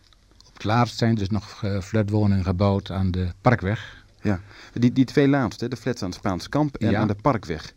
op 0.47 0.53
het 0.53 0.65
laatst 0.65 0.99
zijn 0.99 1.15
dus 1.15 1.29
nog 1.29 1.63
uh, 1.63 1.81
flatwoningen 1.81 2.45
gebouwd 2.45 2.91
aan 2.91 3.11
de 3.11 3.33
Parkweg. 3.41 4.05
Ja, 4.23 4.41
die, 4.73 4.93
die 4.93 5.05
twee 5.05 5.29
laatste, 5.29 5.69
de 5.69 5.77
flats 5.77 6.03
aan 6.03 6.13
Spaans 6.13 6.49
kamp 6.49 6.77
en 6.77 6.97
aan 6.97 7.09
de 7.09 7.15
Parkweg. 7.15 7.73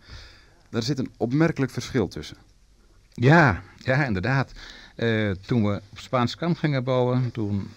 Daar 0.69 0.83
zit 0.83 0.99
een 0.99 1.11
opmerkelijk 1.17 1.71
verschil 1.71 2.07
tussen. 2.07 2.37
Ja, 3.13 3.61
ja 3.77 4.05
inderdaad. 4.05 4.51
Uh, 4.95 5.31
toen 5.31 5.63
we 5.63 5.81
op 5.89 5.99
Spaans 5.99 6.35
kamp 6.35 6.57
gingen 6.57 6.83
bouwen, 6.83 7.31
toen 7.31 7.69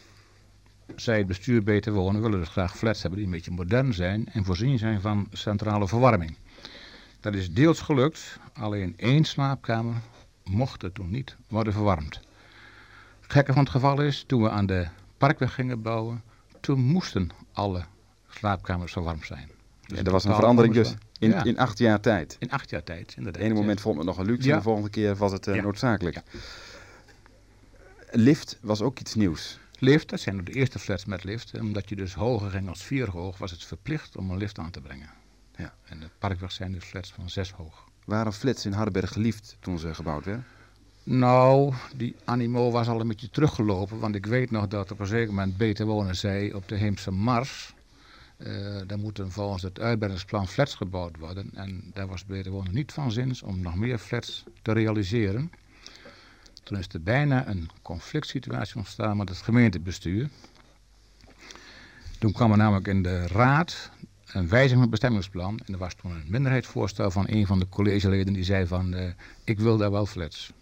zei 0.95 1.19
het 1.19 1.26
bestuur 1.26 1.62
beter 1.62 1.93
wonen. 1.93 2.14
We 2.14 2.21
willen 2.21 2.38
dus 2.38 2.49
graag 2.49 2.76
flats 2.76 3.00
hebben 3.00 3.19
die 3.19 3.28
een 3.28 3.35
beetje 3.35 3.50
modern 3.50 3.95
zijn 3.95 4.28
en 4.33 4.45
voorzien 4.45 4.78
zijn 4.78 5.00
van 5.00 5.28
centrale 5.33 5.88
verwarming. 5.88 6.37
Dat 7.21 7.35
is 7.35 7.52
deels 7.52 7.81
gelukt, 7.81 8.38
alleen 8.52 8.95
één 8.97 9.25
slaapkamer 9.25 9.95
mocht 10.45 10.83
er 10.83 10.93
toen 10.93 11.11
niet 11.11 11.37
worden 11.49 11.73
verwarmd. 11.73 12.21
Het 13.21 13.33
gekke 13.33 13.52
van 13.52 13.62
het 13.62 13.73
geval 13.73 14.00
is, 14.00 14.25
toen 14.26 14.43
we 14.43 14.50
aan 14.50 14.66
de 14.66 14.87
Parkweg 15.19 15.55
gingen 15.55 15.83
bouwen, 15.83 16.23
toen 16.61 16.81
moesten 16.81 17.31
alle 17.52 17.85
slaapkamers 18.28 18.93
verwarmd 18.93 19.26
zijn. 19.26 19.50
Dus 19.87 19.99
ja, 19.99 20.05
er 20.05 20.11
was 20.11 20.25
een 20.25 20.35
verandering 20.35 20.75
dus 20.75 20.95
in, 21.19 21.33
in 21.45 21.59
acht 21.59 21.78
jaar 21.78 22.00
tijd. 22.00 22.37
In 22.38 22.50
acht 22.50 22.71
jaar 22.71 22.83
tijd, 22.83 23.14
inderdaad. 23.16 23.43
Het 23.43 23.50
ene 23.50 23.61
moment 23.61 23.81
vond 23.81 23.97
het 23.97 24.07
nog 24.07 24.19
een 24.19 24.26
luxe 24.26 24.50
en 24.50 24.57
de 24.57 24.62
volgende 24.62 24.90
keer 24.90 25.16
was 25.16 25.33
het 25.33 25.47
uh, 25.47 25.62
noodzakelijk. 25.62 26.23
Lift 28.11 28.59
was 28.61 28.83
ook 28.83 28.99
iets 28.99 29.14
nieuws. 29.14 29.59
Lift, 29.78 30.09
dat 30.09 30.21
zijn 30.21 30.45
de 30.45 30.52
eerste 30.52 30.78
flats 30.78 31.04
met 31.04 31.25
lift. 31.25 31.61
Omdat 31.61 31.88
je 31.88 31.97
dus 31.97 32.14
hoger 32.14 32.50
ging 32.50 32.68
als 32.68 32.83
vier 32.83 33.11
hoog, 33.11 33.38
was 33.38 33.50
het 33.50 33.64
verplicht 33.64 34.16
om 34.16 34.30
een 34.30 34.37
lift 34.37 34.59
aan 34.59 34.71
te 34.71 34.80
brengen. 34.80 35.11
Ja. 35.56 35.75
En 35.85 36.00
de 36.00 36.09
parkweg 36.18 36.52
zijn 36.52 36.73
dus 36.73 36.85
flats 36.85 37.12
van 37.12 37.30
zes 37.30 37.50
hoog. 37.50 37.88
Waren 38.04 38.33
flats 38.33 38.66
in 38.66 38.73
Hardenberg 38.73 39.12
geliefd 39.12 39.56
toen 39.61 39.78
ze 39.78 39.95
gebouwd 39.95 40.25
werden? 40.25 40.47
Nou, 41.02 41.75
die 41.97 42.14
animo 42.25 42.71
was 42.71 42.88
al 42.88 43.00
een 43.00 43.09
beetje 43.09 43.30
teruggelopen. 43.30 43.99
Want 43.99 44.14
ik 44.14 44.26
weet 44.26 44.50
nog 44.50 44.68
dat 44.68 44.90
op 44.90 45.00
een 45.00 45.06
zeker 45.06 45.35
moment 45.35 45.56
Beter 45.56 45.87
Wonen 45.87 46.16
zei 46.16 46.54
op 46.54 46.68
de 46.68 46.76
Heemse 46.76 47.11
Mars... 47.11 47.75
Uh, 48.38 48.80
daar 48.87 48.99
moeten 48.99 49.33
volgens 49.33 49.62
het 49.62 49.80
uitbreidingsplan 49.80 50.49
flats 50.49 50.75
gebouwd 50.75 51.16
worden. 51.18 51.50
En 51.54 51.90
daar 51.95 52.06
was 52.06 52.25
Beter 52.25 52.52
Wonen 52.52 52.75
niet 52.75 52.92
van 52.92 53.12
zins 53.12 53.42
om 53.42 53.61
nog 53.61 53.75
meer 53.75 53.99
flats 53.99 54.45
te 54.62 54.73
realiseren. 54.73 55.50
Toen 56.66 56.78
is 56.78 56.87
er 56.92 57.02
bijna 57.02 57.49
een 57.49 57.70
conflict 57.82 58.26
situatie 58.26 58.76
ontstaan 58.76 59.16
met 59.16 59.28
het 59.28 59.38
gemeentebestuur. 59.38 60.28
Toen 62.18 62.32
kwam 62.32 62.50
er 62.50 62.56
namelijk 62.56 62.88
in 62.88 63.02
de 63.02 63.26
raad 63.26 63.90
een 64.26 64.49
wijziging 64.49 64.70
van 64.70 64.80
het 64.80 64.90
bestemmingsplan. 64.90 65.61
En 65.64 65.73
er 65.73 65.78
was 65.78 65.94
toen 65.94 66.11
een 66.11 66.25
minderheidsvoorstel 66.26 67.11
van 67.11 67.25
een 67.28 67.46
van 67.46 67.58
de 67.58 67.68
collegeleden 67.68 68.32
die 68.32 68.44
zei 68.44 68.66
van... 68.66 68.94
Uh, 68.94 69.11
ik 69.44 69.58
wil 69.58 69.76
daar 69.76 69.90
wel 69.90 70.06
flats. 70.06 70.52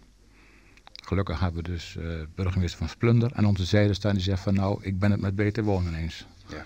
Gelukkig 1.03 1.39
hebben 1.39 1.63
we 1.63 1.69
dus 1.69 1.95
uh, 1.99 2.21
burgemeester 2.35 2.79
van 2.79 2.89
Splunder 2.89 3.31
aan 3.33 3.45
onze 3.45 3.65
zijde 3.65 3.93
staan. 3.93 4.13
Die 4.13 4.23
zegt 4.23 4.43
van 4.43 4.53
nou, 4.53 4.83
ik 4.83 4.99
ben 4.99 5.11
het 5.11 5.21
met 5.21 5.35
beter 5.35 5.63
wonen 5.63 5.95
eens. 5.95 6.25
Ja. 6.47 6.65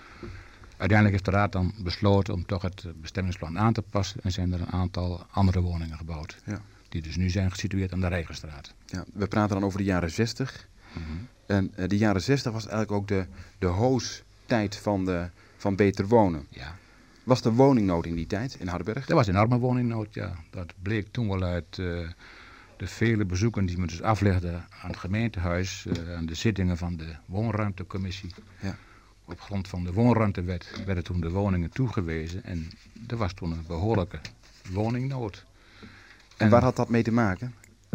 Uiteindelijk 0.68 1.10
heeft 1.10 1.24
de 1.24 1.30
raad 1.30 1.52
dan 1.52 1.74
besloten 1.78 2.34
om 2.34 2.46
toch 2.46 2.62
het 2.62 2.84
bestemmingsplan 3.00 3.58
aan 3.58 3.72
te 3.72 3.82
passen. 3.82 4.20
En 4.22 4.32
zijn 4.32 4.52
er 4.52 4.60
een 4.60 4.72
aantal 4.72 5.26
andere 5.30 5.60
woningen 5.60 5.96
gebouwd. 5.96 6.36
Ja. 6.44 6.60
Die 6.90 7.02
dus 7.02 7.16
nu 7.16 7.30
zijn 7.30 7.50
gesitueerd 7.50 7.92
aan 7.92 8.00
de 8.00 8.08
Rijgenstraat. 8.08 8.74
Ja, 8.86 9.04
we 9.12 9.26
praten 9.26 9.54
dan 9.54 9.64
over 9.64 9.78
de 9.78 9.84
jaren 9.84 10.10
60. 10.10 10.68
Mm 10.92 11.02
-hmm. 11.02 11.28
En 11.46 11.72
uh, 11.78 11.88
de 11.88 11.96
jaren 11.96 12.22
60 12.22 12.52
was 12.52 12.66
eigenlijk 12.66 12.92
ook 12.92 13.08
de, 13.08 13.26
de 13.58 13.66
hoostijd 13.66 14.76
van, 14.76 15.04
de, 15.04 15.28
van 15.56 15.76
beter 15.76 16.06
wonen. 16.06 16.46
Ja. 16.48 16.76
Was 17.24 17.44
er 17.44 17.52
woningnood 17.52 18.06
in 18.06 18.14
die 18.14 18.26
tijd 18.26 18.56
in 18.58 18.68
Hardenberg? 18.68 19.08
Er 19.08 19.14
was 19.14 19.26
een 19.26 19.34
enorme 19.34 19.58
woningnood, 19.58 20.14
ja. 20.14 20.34
Dat 20.50 20.72
bleek 20.82 21.06
toen 21.10 21.28
wel 21.28 21.42
uit 21.42 21.76
uh, 21.78 22.08
de 22.76 22.86
vele 22.86 23.24
bezoeken 23.24 23.66
die 23.66 23.76
we 23.76 23.86
dus 23.86 24.02
aflegden 24.02 24.66
aan 24.82 24.90
het 24.90 24.98
gemeentehuis, 24.98 25.86
uh, 25.86 26.16
aan 26.16 26.26
de 26.26 26.34
zittingen 26.34 26.76
van 26.76 26.96
de 26.96 27.14
woonruimtecommissie. 27.26 28.34
Ja. 28.60 28.76
Op 29.24 29.40
grond 29.40 29.68
van 29.68 29.84
de 29.84 29.92
woonruimtewet 29.92 30.82
werden 30.86 31.04
toen 31.04 31.20
de 31.20 31.30
woningen 31.30 31.70
toegewezen 31.70 32.44
en 32.44 32.70
er 33.06 33.16
was 33.16 33.32
toen 33.32 33.52
een 33.52 33.64
behoorlijke 33.66 34.20
woningnood. 34.72 35.44
En, 36.40 36.50
waar 36.50 36.62
had 36.62 36.76
dat 36.76 36.88
mee 36.88 37.02
te 37.02 37.12
maken, 37.12 37.54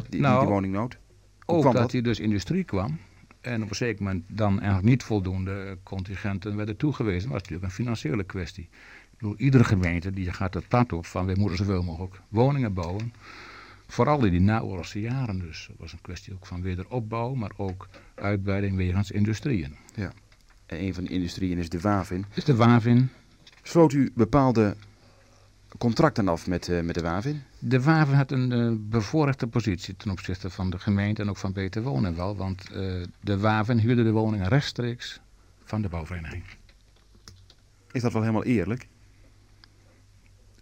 die, 0.10 0.22
nou, 0.22 0.40
die, 0.40 0.50
woningnood? 0.50 0.98
Hoe 1.46 1.56
ook 1.56 1.64
dat, 1.64 1.74
dat 1.74 1.92
hij 1.92 2.02
dus 2.02 2.20
industrie 2.20 2.64
kwam 2.64 3.00
en 3.46 3.64
op 3.64 3.70
een 3.70 3.76
zeker 3.76 4.04
moment 4.04 4.24
dan 4.28 4.60
eigenlijk 4.60 4.88
niet 4.88 5.04
voldoende 5.04 5.78
contingenten 5.84 6.56
werden 6.56 6.78
toegewezen. 6.78 7.22
Dat 7.22 7.32
was 7.32 7.42
natuurlijk 7.42 7.64
een 7.64 7.84
financiële 7.84 8.24
kwestie. 8.24 8.64
Ik 9.12 9.18
bedoel, 9.18 9.36
iedere 9.38 9.64
gemeente 9.64 10.12
die 10.12 10.34
gaat 10.34 10.54
het 10.54 10.68
pad 10.68 10.94
op 10.94 11.06
van 11.06 11.26
we 11.26 11.34
moeten 11.38 11.58
zoveel 11.58 11.84
mogelijk 11.84 12.22
woningen 12.28 12.74
bouwen. 12.74 13.14
Vooral 13.88 14.26
in 14.26 14.32
die 14.32 14.42
naoorlogse 14.42 15.02
jaren 15.02 15.40
dus. 15.40 15.66
Dat 15.68 15.78
was 15.80 15.94
een 15.94 16.02
kwestie 16.02 16.34
ook 16.34 16.46
van 16.46 16.62
wederopbouw, 16.62 17.34
maar 17.34 17.52
ook 17.58 17.88
uitbreiding 18.16 18.76
wegens 18.76 19.12
industrieën. 19.12 19.76
Ja. 19.96 20.12
En 20.66 20.84
een 20.84 20.94
van 20.94 21.04
de 21.04 21.10
industrieën 21.10 21.58
is 21.58 21.70
de 21.70 21.80
Wavin. 21.80 22.26
Is 22.34 22.44
de 22.44 22.56
Wavin. 22.56 23.10
Sloot 23.64 23.94
u 23.94 24.12
bepaalde 24.16 24.76
contracten 25.78 26.28
af 26.28 26.48
met, 26.48 26.68
uh, 26.68 26.82
met 26.82 26.96
de 26.96 27.02
Wavin? 27.02 27.42
De 27.68 27.82
Wavin 27.82 28.16
had 28.16 28.32
een 28.32 28.52
uh, 28.52 28.72
bevoorrechte 28.80 29.48
positie 29.48 29.96
ten 29.96 30.12
opzichte 30.12 30.50
van 30.50 30.70
de 30.70 30.80
gemeente 30.80 31.22
en 31.22 31.30
ook 31.30 31.38
van 31.38 31.54
Beter 31.54 31.82
Wonen 31.82 32.16
wel. 32.16 32.36
Want 32.36 32.70
uh, 32.72 33.04
de 33.20 33.38
Wavin 33.38 33.78
huurde 33.78 34.04
de 34.04 34.12
woningen 34.12 34.48
rechtstreeks 34.48 35.20
van 35.64 35.82
de 35.82 35.90
bouwvereniging. 35.90 36.44
Is 37.92 38.02
dat 38.02 38.14
wel 38.14 38.22
helemaal 38.22 38.44
eerlijk? 38.44 38.88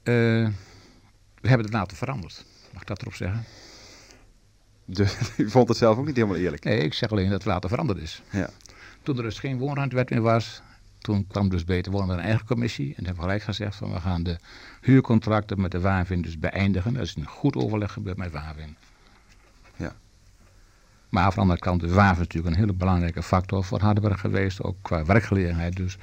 we 0.04 0.52
hebben 1.42 1.66
het 1.66 1.74
later 1.74 1.98
veranderd. 1.98 2.46
Mag 2.72 2.82
ik 2.82 2.88
dat 2.88 3.02
erop 3.02 3.14
zeggen? 3.14 3.44
De, 4.86 5.18
u 5.38 5.50
vond 5.50 5.68
het 5.68 5.78
zelf 5.78 5.98
ook 5.98 6.06
niet 6.06 6.16
helemaal 6.16 6.38
eerlijk? 6.38 6.64
Nee, 6.64 6.80
ik 6.80 6.94
zeg 6.94 7.12
alleen 7.12 7.30
dat 7.30 7.34
het 7.34 7.46
later 7.46 7.70
veranderd 7.70 8.00
is. 8.00 8.22
Ja. 8.32 8.50
Toen 9.02 9.18
er 9.18 9.24
dus 9.24 9.40
geen 9.40 9.58
woonruimtewet 9.58 10.10
meer 10.10 10.22
was, 10.22 10.62
toen 11.04 11.28
kwam 11.28 11.50
dus 11.50 11.64
Beter 11.64 11.92
Wonen 11.92 12.08
met 12.08 12.18
een 12.18 12.24
eigen 12.24 12.46
commissie. 12.46 12.94
En 12.98 13.06
hebben 13.06 13.24
gelijk 13.24 13.44
gezegd 13.44 13.76
van 13.76 13.92
we 13.92 14.00
gaan 14.00 14.24
de 14.24 14.38
huurcontracten 14.82 15.62
met 15.62 15.72
de 15.72 15.80
WAVIN 15.80 16.22
dus 16.22 16.40
beëindigen. 16.40 16.94
Dat 16.94 17.04
is 17.04 17.16
een 17.16 17.28
goed 17.28 17.56
overleg 17.56 17.92
gebeurd 17.92 18.18
met 18.18 18.32
WAVIN. 18.32 18.76
Ja. 19.76 19.96
Maar 21.10 21.24
van 21.24 21.34
de 21.34 21.40
andere 21.40 21.60
kant, 21.60 21.82
de 21.82 21.94
WAVIN 21.94 22.12
is 22.12 22.18
natuurlijk 22.18 22.54
een 22.56 22.62
hele 22.62 22.74
belangrijke 22.74 23.24
factor 23.24 23.64
voor 23.64 23.80
Hardenberg 23.80 24.20
geweest. 24.20 24.64
Ook 24.64 24.76
qua 24.82 25.06
werkgelegenheid. 25.06 25.76
Dus 25.76 25.98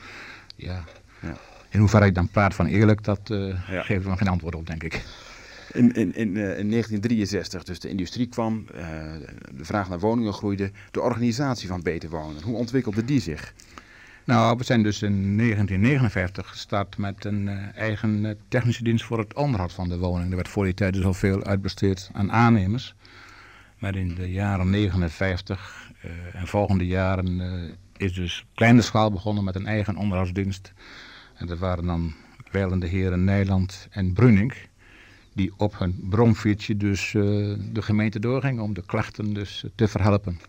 ja, 0.57 0.85
ja. 1.21 1.35
in 1.69 1.79
hoeverre 1.79 2.07
ik 2.07 2.15
dan 2.15 2.29
praat 2.29 2.55
van 2.55 2.67
eerlijk, 2.67 3.05
dat 3.05 3.31
uh, 3.31 3.69
ja. 3.71 3.83
geeft 3.83 4.07
er 4.07 4.17
geen 4.17 4.29
antwoord 4.29 4.55
op, 4.55 4.67
denk 4.67 4.83
ik. 4.83 5.05
In, 5.73 5.93
in, 5.93 6.15
in, 6.15 6.29
uh, 6.29 6.59
in 6.59 6.71
1963, 6.71 7.63
dus 7.63 7.81
de 7.81 7.89
industrie 7.89 8.27
kwam, 8.27 8.67
uh, 8.75 8.81
de 9.53 9.65
vraag 9.65 9.89
naar 9.89 9.99
woningen 9.99 10.33
groeide, 10.33 10.71
de 10.91 11.01
organisatie 11.01 11.69
van 11.69 11.83
Beter 11.83 12.09
Wonen. 12.09 12.43
Hoe 12.43 12.57
ontwikkelde 12.57 13.05
die 13.05 13.21
zich? 13.21 13.55
Nou, 14.25 14.57
we 14.57 14.65
zijn 14.65 14.83
dus 14.83 15.03
in 15.03 15.37
1959 15.37 16.49
gestart 16.49 16.99
met 16.99 17.25
een 17.25 17.47
uh, 17.47 17.77
eigen 17.77 18.25
uh, 18.25 18.31
technische 18.49 18.83
dienst 18.83 19.05
voor 19.05 19.19
het 19.19 19.35
onderhoud 19.35 19.73
van 19.73 19.89
de 19.89 19.99
woning. 19.99 20.31
Er 20.31 20.37
werd 20.37 20.49
voor 20.49 20.65
die 20.65 20.75
tijd 20.75 20.95
dus 20.95 21.05
al 21.05 21.15
veel 21.15 21.45
uitbesteed 21.45 22.11
aan 22.13 22.33
aannemers. 22.33 22.95
Maar 23.79 23.97
in 23.97 24.15
de 24.15 24.31
jaren 24.31 24.71
59 24.71 25.91
uh, 26.05 26.41
en 26.41 26.47
volgende 26.47 26.87
jaren 26.87 27.41
is 27.97 28.13
dus 28.13 28.47
kleine 28.55 28.83
schaal 28.83 29.11
begonnen 29.11 29.45
met 29.45 29.55
een 29.55 29.67
eigen 29.67 29.97
onderhoudsdienst. 29.97 30.73
En 31.35 31.47
dat 31.47 31.59
waren 31.59 31.87
dan 31.87 32.15
wijlende 32.51 32.87
heren 32.87 33.25
Nijland 33.25 33.89
en 33.91 34.13
Bruning. 34.13 34.55
Die 35.33 35.53
op 35.57 35.79
hun 35.79 36.07
bromfietsje 36.11 36.77
dus 36.77 37.11
de 37.11 37.83
gemeente 37.83 38.19
doorgingen 38.19 38.63
om 38.63 38.75
de 38.75 38.87
klachten 38.87 39.35
dus 39.35 39.65
te 39.75 39.89
verhelpen. 39.89 40.41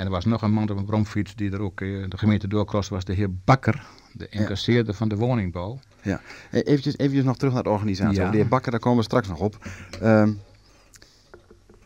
En 0.00 0.06
er 0.06 0.12
was 0.12 0.24
nog 0.24 0.42
een 0.42 0.52
man 0.52 0.70
op 0.70 0.76
een 0.76 0.84
bromfiets 0.84 1.34
die 1.34 1.50
er 1.50 1.60
ook 1.60 1.80
uh, 1.80 2.04
de 2.08 2.18
gemeente 2.18 2.48
doorkroos 2.48 2.88
was, 2.88 3.04
de 3.04 3.12
heer 3.12 3.34
Bakker, 3.34 3.86
de 4.12 4.28
incasseerder 4.28 4.94
van 4.94 5.08
de 5.08 5.16
woningbouw. 5.16 5.78
Ja, 6.02 6.20
e, 6.50 6.60
eventjes, 6.60 6.98
eventjes 6.98 7.24
nog 7.24 7.36
terug 7.36 7.54
naar 7.54 7.62
de 7.62 7.68
organisatie. 7.68 8.20
Ja. 8.20 8.30
De 8.30 8.36
heer 8.36 8.48
Bakker, 8.48 8.70
daar 8.70 8.80
komen 8.80 8.98
we 8.98 9.04
straks 9.04 9.28
nog 9.28 9.38
op. 9.38 9.66
Um, 10.02 10.40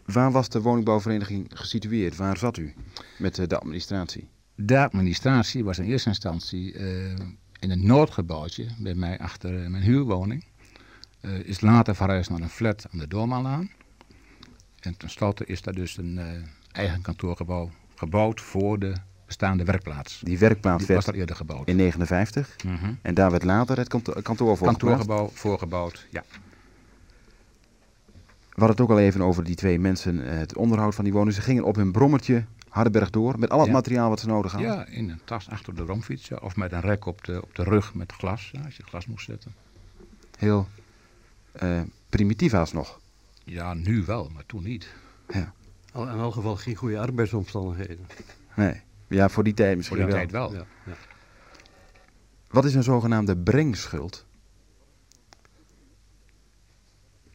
waar 0.04 0.32
was 0.32 0.48
de 0.48 0.60
woningbouwvereniging 0.60 1.50
gesitueerd? 1.54 2.16
Waar 2.16 2.36
zat 2.36 2.56
u 2.56 2.74
met 3.18 3.38
uh, 3.38 3.46
de 3.46 3.58
administratie? 3.58 4.28
De 4.54 4.78
administratie 4.78 5.64
was 5.64 5.78
in 5.78 5.84
eerste 5.84 6.08
instantie 6.08 6.72
uh, 6.72 7.10
in 7.58 7.70
een 7.70 7.86
noodgebouwtje 7.86 8.66
bij 8.78 8.94
mij 8.94 9.18
achter 9.18 9.70
mijn 9.70 9.82
huurwoning. 9.82 10.44
is 11.44 11.60
later 11.60 11.94
verhuisd 11.94 12.30
naar 12.30 12.40
een 12.40 12.48
flat 12.48 12.86
aan 12.92 12.98
de 12.98 13.08
Doormanlaan. 13.08 13.70
En 14.80 14.96
tenslotte 14.96 15.46
is 15.46 15.62
daar 15.62 15.74
dus 15.74 15.96
een 15.96 16.20
eigen 16.72 17.02
kantoorgebouw 17.02 17.70
gebouwd 17.94 18.40
voor 18.40 18.78
de 18.78 18.92
bestaande 19.26 19.64
werkplaats. 19.64 20.20
Die 20.24 20.38
werkplaats 20.38 20.78
Die 20.78 20.86
werd 20.86 21.04
was 21.04 21.14
al 21.14 21.20
eerder 21.20 21.36
gebouwd. 21.36 21.68
in 21.68 21.76
59 21.76 22.56
Mhm. 22.64 22.92
en 23.02 23.14
daar 23.14 23.30
werd 23.30 23.42
later 23.44 23.76
het 23.78 23.88
kantoor, 23.88 24.22
kantoor 24.22 24.56
voor 24.56 24.66
Kantoorgebouw 24.66 25.28
voorgebouwd, 25.34 26.06
ja. 26.10 26.22
We 28.48 28.60
hadden 28.60 28.76
het 28.76 28.80
ook 28.80 28.90
al 28.98 29.04
even 29.04 29.20
over 29.22 29.44
die 29.44 29.54
twee 29.54 29.78
mensen, 29.78 30.26
eh, 30.30 30.38
het 30.38 30.56
onderhoud 30.56 30.94
van 30.94 31.04
die 31.04 31.12
woning. 31.12 31.34
Ze 31.34 31.40
gingen 31.40 31.64
op 31.64 31.76
hun 31.76 31.92
brommertje 31.92 32.44
Hardenberg 32.68 33.10
door 33.10 33.38
met 33.38 33.50
al 33.50 33.58
het 33.58 33.66
Ja. 33.66 33.72
materiaal 33.72 34.08
wat 34.08 34.20
ze 34.20 34.26
nodig 34.26 34.52
hadden. 34.52 34.70
Ja, 34.70 34.86
in 34.86 35.10
een 35.10 35.20
tas 35.24 35.48
achter 35.50 35.74
de 35.74 35.82
romfiets 35.82 36.28
ja, 36.28 36.36
of 36.36 36.56
met 36.56 36.72
een 36.72 36.80
rek 36.80 37.06
op 37.06 37.24
de, 37.24 37.42
op 37.42 37.54
de 37.54 37.62
rug 37.62 37.94
met 37.94 38.12
glas, 38.12 38.50
ja, 38.52 38.60
als 38.64 38.76
je 38.76 38.82
glas 38.82 39.06
moest 39.06 39.24
zetten. 39.26 39.54
Heel 40.38 40.68
eh, 41.52 41.80
primitief 42.08 42.54
alsnog. 42.54 43.00
Ja, 43.44 43.74
nu 43.74 44.04
wel, 44.04 44.30
maar 44.34 44.46
toen 44.46 44.62
niet. 44.62 44.88
Ja. 45.32 45.52
Al, 45.94 46.08
in 46.08 46.18
elk 46.18 46.34
geval 46.34 46.56
geen 46.56 46.74
goede 46.74 46.98
arbeidsomstandigheden. 46.98 48.06
Nee. 48.56 48.82
Ja, 49.08 49.28
voor 49.28 49.44
die 49.44 49.54
tijd 49.54 49.68
Voor 49.68 49.76
misschien 49.76 49.96
die 49.96 50.06
wel. 50.06 50.14
tijd 50.14 50.30
wel. 50.30 50.52
Ja, 50.52 50.66
ja. 50.86 50.96
Wat 52.48 52.64
is 52.64 52.74
een 52.74 52.82
zogenaamde 52.82 53.36
brengschuld? 53.36 54.26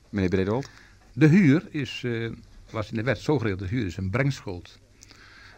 Meneer 0.10 0.30
Bredold? 0.30 0.70
De 1.14 1.28
huur 1.28 1.68
is, 1.70 2.02
eh, 2.06 2.32
was 2.70 2.90
in 2.90 2.96
de 2.96 3.04
wet 3.04 3.18
zo 3.18 3.38
geregeld, 3.38 3.60
de 3.62 3.68
huur 3.68 3.86
is 3.86 3.98
een 3.98 4.10
brengschuld. 4.10 4.80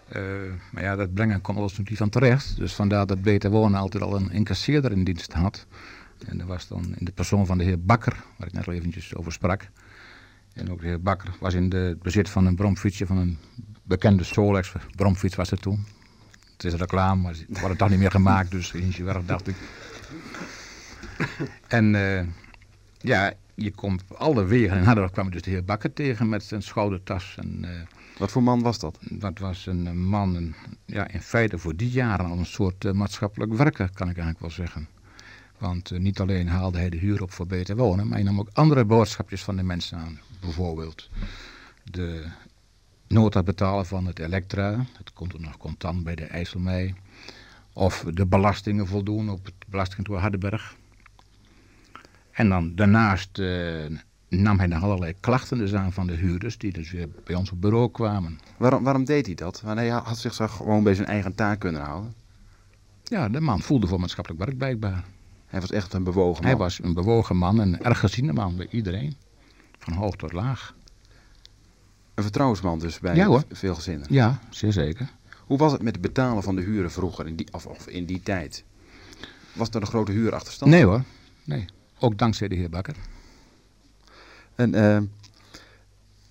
Eh, 0.08 0.24
maar 0.72 0.84
ja, 0.84 0.96
dat 0.96 1.13
brengen 1.13 1.41
kon 1.41 1.55
alles 1.55 1.77
niet 1.77 1.98
van 1.98 2.10
terecht. 2.10 2.58
Dus 2.58 2.74
vandaar 2.74 3.05
dat 3.05 3.22
Beter 3.22 3.50
Wonen 3.50 3.79
altijd 3.79 4.03
al 4.03 4.15
een 4.15 4.31
incasseerder 4.31 4.91
in 4.91 5.03
dienst 5.03 5.34
had. 5.34 5.65
En 6.27 6.38
dat 6.38 6.48
was 6.48 6.67
dan 6.67 6.96
in 6.98 7.05
de 7.05 7.12
persoon 7.12 7.46
van 7.46 7.58
de 7.58 7.63
heer 7.63 7.81
Bakker, 7.81 8.24
waar 8.38 8.48
ik 8.48 8.53
net 8.53 8.67
al 8.67 8.74
eventjes 8.74 9.15
over 9.15 9.31
sprak. 9.31 9.70
En 10.53 10.72
ook 10.72 10.81
de 10.81 10.88
heer 10.88 11.01
Bakker 11.01 11.36
was 11.39 11.53
in 11.53 11.70
de 11.70 11.77
het 11.77 12.01
bezit 12.01 12.29
van 12.29 12.46
een 12.46 12.55
bromfietsje 12.55 13.05
van 13.05 13.17
een 13.17 13.38
bekende 13.84 14.24
Solex. 14.24 14.74
Bromfiets 14.96 15.36
was 15.36 15.50
het 15.50 15.62
toen. 15.62 15.86
Het 16.53 16.63
is 16.63 16.74
reclame, 16.74 17.22
maar 17.22 17.34
het 17.48 17.60
wordt 17.60 17.77
toch 17.77 17.89
niet 17.89 18.00
meer 18.00 18.12
gemaakt, 18.12 18.51
dus 18.51 18.74
eentje 18.74 19.03
werk 19.03 19.27
dacht 19.27 19.48
ik. 19.48 19.55
En 21.67 21.96
eh, 21.96 22.25
ja, 22.98 23.33
je 23.53 23.72
komt 23.72 24.03
alle 24.18 24.46
wegen 24.46 24.77
in 24.77 24.83
Harderwijk 24.83 25.14
kwam 25.14 25.25
je 25.25 25.31
dus 25.31 25.42
de 25.42 25.50
heer 25.50 25.64
Bakker 25.64 25.94
tegen 25.94 26.29
met 26.29 26.44
zijn 26.44 26.61
schoudertas. 26.61 27.35
En 27.40 27.66
eh, 27.66 27.81
Wat 28.18 28.31
voor 28.31 28.44
man 28.44 28.61
was 28.61 28.79
dat? 28.79 28.98
dat 29.09 29.40
was 29.40 29.66
een 29.66 30.07
man, 30.07 30.35
een, 30.35 30.55
ja, 30.85 31.07
in 31.07 31.22
feite 31.22 31.57
voor 31.57 31.75
die 31.75 31.90
jaren 31.90 32.25
al 32.25 32.37
een 32.37 32.46
soort 32.46 32.85
eh, 32.85 32.92
maatschappelijk 32.92 33.53
werker, 33.53 33.90
kan 33.94 34.09
ik 34.09 34.18
eigenlijk 34.18 34.40
wel 34.40 34.66
zeggen. 34.66 34.87
Want 35.57 36.00
niet 36.00 36.20
alleen 36.20 36.48
haalde 36.48 36.77
hij 36.77 36.90
de 36.90 36.98
huur 36.98 37.22
op 37.22 37.31
voor 37.31 37.48
beter 37.48 37.75
wonen, 37.75 38.07
maar 38.07 38.18
hij 38.18 38.25
nam 38.25 38.40
ook 38.40 38.50
andere 38.53 38.85
boodschapjes 38.85 39.44
van 39.44 39.55
de 39.55 39.64
mensen 39.64 39.98
aan. 39.98 40.20
Bijvoorbeeld 40.42 41.10
de 41.84 42.25
nota 43.08 43.44
betalen 43.44 43.86
van 43.86 44.06
het 44.06 44.20
elektra, 44.20 44.86
dat 44.98 45.14
komt 45.14 45.34
er 45.34 45.40
nog 45.40 45.58
contant 45.58 46.04
bij 46.04 46.16
de 46.16 46.25
IJsselmei. 46.25 46.96
Of 47.74 48.06
de 48.14 48.25
belastingen 48.25 48.88
voldoen 48.88 49.30
op 49.30 49.46
het 49.46 49.54
belastingkantoor 49.68 50.22
Hardenberg. 50.22 50.75
En 52.32 52.50
dan 52.50 52.75
daarnaast 52.75 53.40
eh, 53.40 53.86
nam 54.27 54.58
hij 54.58 54.68
nog 54.68 54.84
allerlei 54.84 55.14
klachten 55.20 55.58
dus 55.58 55.74
aan 55.74 55.94
van 55.94 56.08
de 56.08 56.14
huurders 56.14 56.58
die 56.58 56.72
dus 56.72 56.92
weer 56.92 57.10
bij 57.24 57.36
ons 57.36 57.51
op 57.51 57.62
bureau 57.62 57.92
kwamen. 57.92 58.40
Waarom, 58.58 58.84
waarom 58.84 59.06
deed 59.06 59.25
hij 59.25 59.36
dat? 59.36 59.62
Want 59.62 59.77
hij 59.77 59.88
had 59.88 60.18
zich 60.18 60.34
zo 60.34 60.48
gewoon 60.48 60.84
bij 60.84 60.96
zijn 60.96 61.08
eigen 61.08 61.36
taak 61.36 61.60
kunnen 61.60 61.82
houden. 61.82 62.14
Ja, 63.04 63.30
de 63.30 63.42
man 63.42 63.62
voelde 63.62 63.88
voor 63.88 64.00
maatschappelijk 64.00 64.44
werk 64.44 64.58
blijkbaar. 64.58 65.04
Hij 65.46 65.60
was 65.60 65.72
echt 65.72 65.94
een 65.94 66.04
bewogen 66.04 66.42
man. 66.42 66.51
Hij 66.51 66.58
was 66.58 66.84
een 66.84 66.94
bewogen 66.94 67.38
man, 67.38 67.60
een 67.60 67.80
erg 67.80 68.00
geziene 68.00 68.34
man 68.34 68.56
bij 68.56 68.68
iedereen. 68.70 69.16
Van 69.81 69.94
hoog 69.94 70.15
tot 70.15 70.33
laag. 70.33 70.75
Een 72.13 72.24
vertrouwensman 72.24 72.79
dus 72.79 73.00
bij 73.00 73.15
Ja, 73.15 73.25
hoor. 73.25 73.44
veel 73.51 73.75
gezinnen. 73.75 74.07
Ja, 74.09 74.39
zeer 74.50 74.72
zeker. 74.72 75.09
Hoe 75.46 75.57
was 75.57 75.72
het 75.72 75.81
met 75.81 75.94
het 75.94 76.01
betalen 76.01 76.44
van 76.44 76.55
de 76.55 76.61
huren 76.61 76.91
vroeger, 76.91 77.27
in 77.27 77.35
die, 77.35 77.48
of, 77.51 77.65
of 77.65 77.87
in 77.87 78.05
die 78.05 78.22
tijd? 78.22 78.63
Was 79.53 79.70
er 79.70 79.81
een 79.81 79.87
grote 79.87 80.11
huurachterstand? 80.11 80.72
Nee 80.72 80.85
hoor, 80.85 81.03
nee. 81.44 81.65
Ook 82.00 82.17
dankzij 82.17 82.48
de 82.48 82.55
heer 82.55 82.70
Bakker. 82.70 82.96
En 84.55 84.74
eh, 84.75 85.01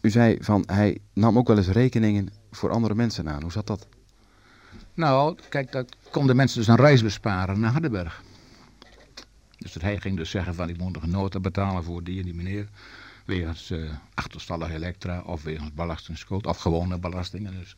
u 0.01 0.11
zei 0.11 0.37
van, 0.41 0.63
hij 0.67 0.99
nam 1.13 1.39
ook 1.39 1.49
wel 1.49 1.57
eens 1.57 1.69
rekeningen 1.69 2.29
voor 2.51 2.71
andere 2.71 2.95
mensen 2.95 3.29
aan. 3.29 3.43
Hoe 3.43 3.53
zat 3.53 3.67
dat? 3.67 3.87
Nou, 4.95 5.37
kijk, 5.49 5.73
dat 5.73 5.97
konden 6.11 6.37
mensen 6.37 6.59
dus 6.59 6.67
een 6.69 6.77
reis 6.77 7.03
besparen 7.03 7.61
naar 7.61 7.73
Hardenberg. 7.73 8.23
Dus 9.59 9.73
dat 9.73 9.83
hij 9.83 10.01
ging 10.01 10.17
dus 10.17 10.31
zeggen 10.31 10.55
van 10.55 10.69
ik 10.69 10.79
moet 10.79 10.93
nog 10.93 11.03
een 11.03 11.11
nota 11.11 11.41
betalen 11.41 11.85
voor 11.85 12.03
die 12.05 12.19
en 12.19 12.25
die 12.25 12.35
meneer. 12.35 12.69
Wegens 13.31 13.71
eh 13.71 13.79
achterstallig 14.15 14.71
elektra 14.71 15.23
of 15.27 15.43
wegens 15.43 15.73
belastingsschuld 15.75 16.47
of 16.47 16.59
gewone 16.59 16.99
belastingen. 16.99 17.53
Dus. 17.59 17.77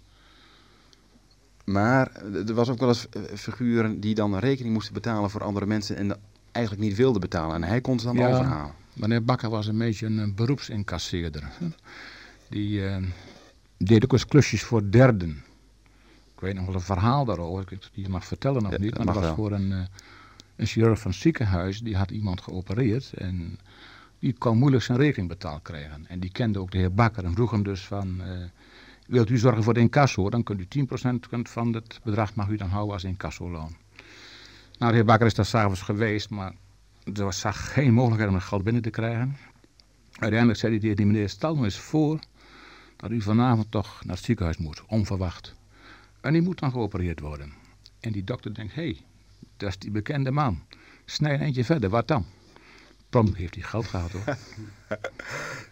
Maar 1.65 2.11
eh, 2.11 2.49
er 2.49 2.55
was 2.55 2.69
ook 2.69 2.79
wel 2.79 2.89
eens 2.89 3.09
eh, 3.09 3.23
figuren 3.35 4.01
die 4.01 4.15
dan 4.15 4.39
rekening 4.39 4.75
moesten 4.75 4.95
betalen 4.95 5.31
voor 5.31 5.43
andere 5.43 5.67
mensen 5.67 5.97
en 5.97 6.17
eigenlijk 6.53 6.87
niet 6.87 6.97
wilden 6.97 7.21
betalen. 7.21 7.55
En 7.55 7.63
hij 7.63 7.81
kon 7.81 7.99
ze 7.99 8.07
dan 8.07 8.17
Ja. 8.17 8.29
overhalen. 8.29 8.75
Meneer 8.93 9.25
Bakker 9.25 9.51
was 9.51 9.67
een 9.67 9.79
beetje 9.79 10.07
een, 10.07 10.35
beroepsincasseerder. 10.35 11.51
Die 12.49 12.83
deed 13.77 14.05
ook 14.05 14.13
eens 14.13 14.27
klusjes 14.27 14.63
voor 14.63 14.91
derden. 14.91 15.43
Ik 16.35 16.41
weet 16.41 16.55
nog 16.55 16.67
wel 16.67 16.75
een 16.75 16.81
verhaal 16.81 17.25
daarover, 17.25 17.73
ik 17.73 17.89
die 17.93 18.09
mag 18.09 18.25
vertellen 18.25 18.67
of 18.67 18.79
niet. 18.79 18.97
Maar 18.97 19.07
dat 19.07 19.15
was 19.15 19.35
voor 19.35 19.53
een, 19.53 19.73
eh, 19.73 19.79
een 20.57 20.67
chirurg 20.67 21.01
van 21.01 21.11
het 21.11 21.21
ziekenhuis, 21.21 21.81
die 21.81 21.97
had 21.97 22.11
iemand 22.11 22.41
geopereerd. 22.41 23.13
En 23.13 23.59
die 24.23 24.35
kon 24.39 24.59
moeilijk 24.59 24.83
zijn 24.83 24.99
rekening 24.99 25.29
betaald 25.29 25.63
krijgen. 25.63 26.07
En 26.07 26.21
die 26.21 26.31
kende 26.31 26.59
ook 26.59 26.71
de 26.71 26.79
heer 26.79 26.95
Bakker 26.95 27.25
en 27.25 27.33
vroeg 27.33 27.51
hem 27.51 27.63
dus 27.63 27.87
van... 27.87 28.23
eh, 28.23 28.45
wilt 29.07 29.31
u 29.31 29.39
zorgen 29.39 29.63
voor 29.63 29.75
de 29.75 29.81
incasso, 29.81 30.31
dan 30.31 30.43
kunt 30.43 30.61
u 30.61 30.85
10% 30.85 31.29
kunt 31.29 31.49
van 31.49 31.75
het 31.75 32.01
bedrag 32.05 32.35
mag 32.35 32.49
u 32.49 32.57
dan 32.57 32.69
houden 32.69 32.93
als 32.93 33.05
incassoloon. 33.05 33.77
Nou, 34.79 34.91
de 34.91 34.97
heer 34.97 35.05
Bakker 35.05 35.27
is 35.27 35.35
daar 35.35 35.45
s'avonds 35.45 35.83
geweest, 35.83 36.31
maar 36.31 36.53
er 37.15 37.25
was, 37.25 37.41
zag 37.41 37.73
geen 37.73 37.93
mogelijkheid 37.93 38.31
om 38.31 38.37
het 38.37 38.45
geld 38.45 38.65
binnen 38.65 38.83
te 38.83 38.91
krijgen. 38.91 39.37
Uiteindelijk 40.19 40.59
zei 40.59 40.79
hij 40.79 40.95
die 40.95 41.07
meneer, 41.07 41.29
stel 41.29 41.53
nou 41.53 41.65
eens 41.65 41.79
voor 41.79 42.19
dat 42.97 43.11
u 43.11 43.21
vanavond 43.21 43.71
toch 43.71 44.05
naar 44.05 44.17
het 44.17 44.25
ziekenhuis 44.25 44.57
moet, 44.57 44.83
onverwacht. 44.87 45.55
En 46.21 46.33
die 46.33 46.43
moet 46.43 46.59
dan 46.59 46.71
geopereerd 46.71 47.21
worden. 47.21 47.53
En 48.01 48.13
die 48.13 48.25
dokter 48.25 48.55
denkt, 48.55 48.75
hé, 48.75 48.83
hey, 48.83 49.01
dat 49.57 49.69
is 49.69 49.79
die 49.79 49.91
bekende 49.91 50.31
man. 50.31 50.63
Snij 51.05 51.35
een 51.35 51.41
eentje 51.41 51.65
verder, 51.65 51.91
wat 51.91 52.09
dan? 52.09 52.27
Prompt 53.13 53.37
heeft 53.37 53.55
hij 53.55 53.65
geld 53.65 53.87
gehad 53.87 54.11
hoor. 54.13 54.23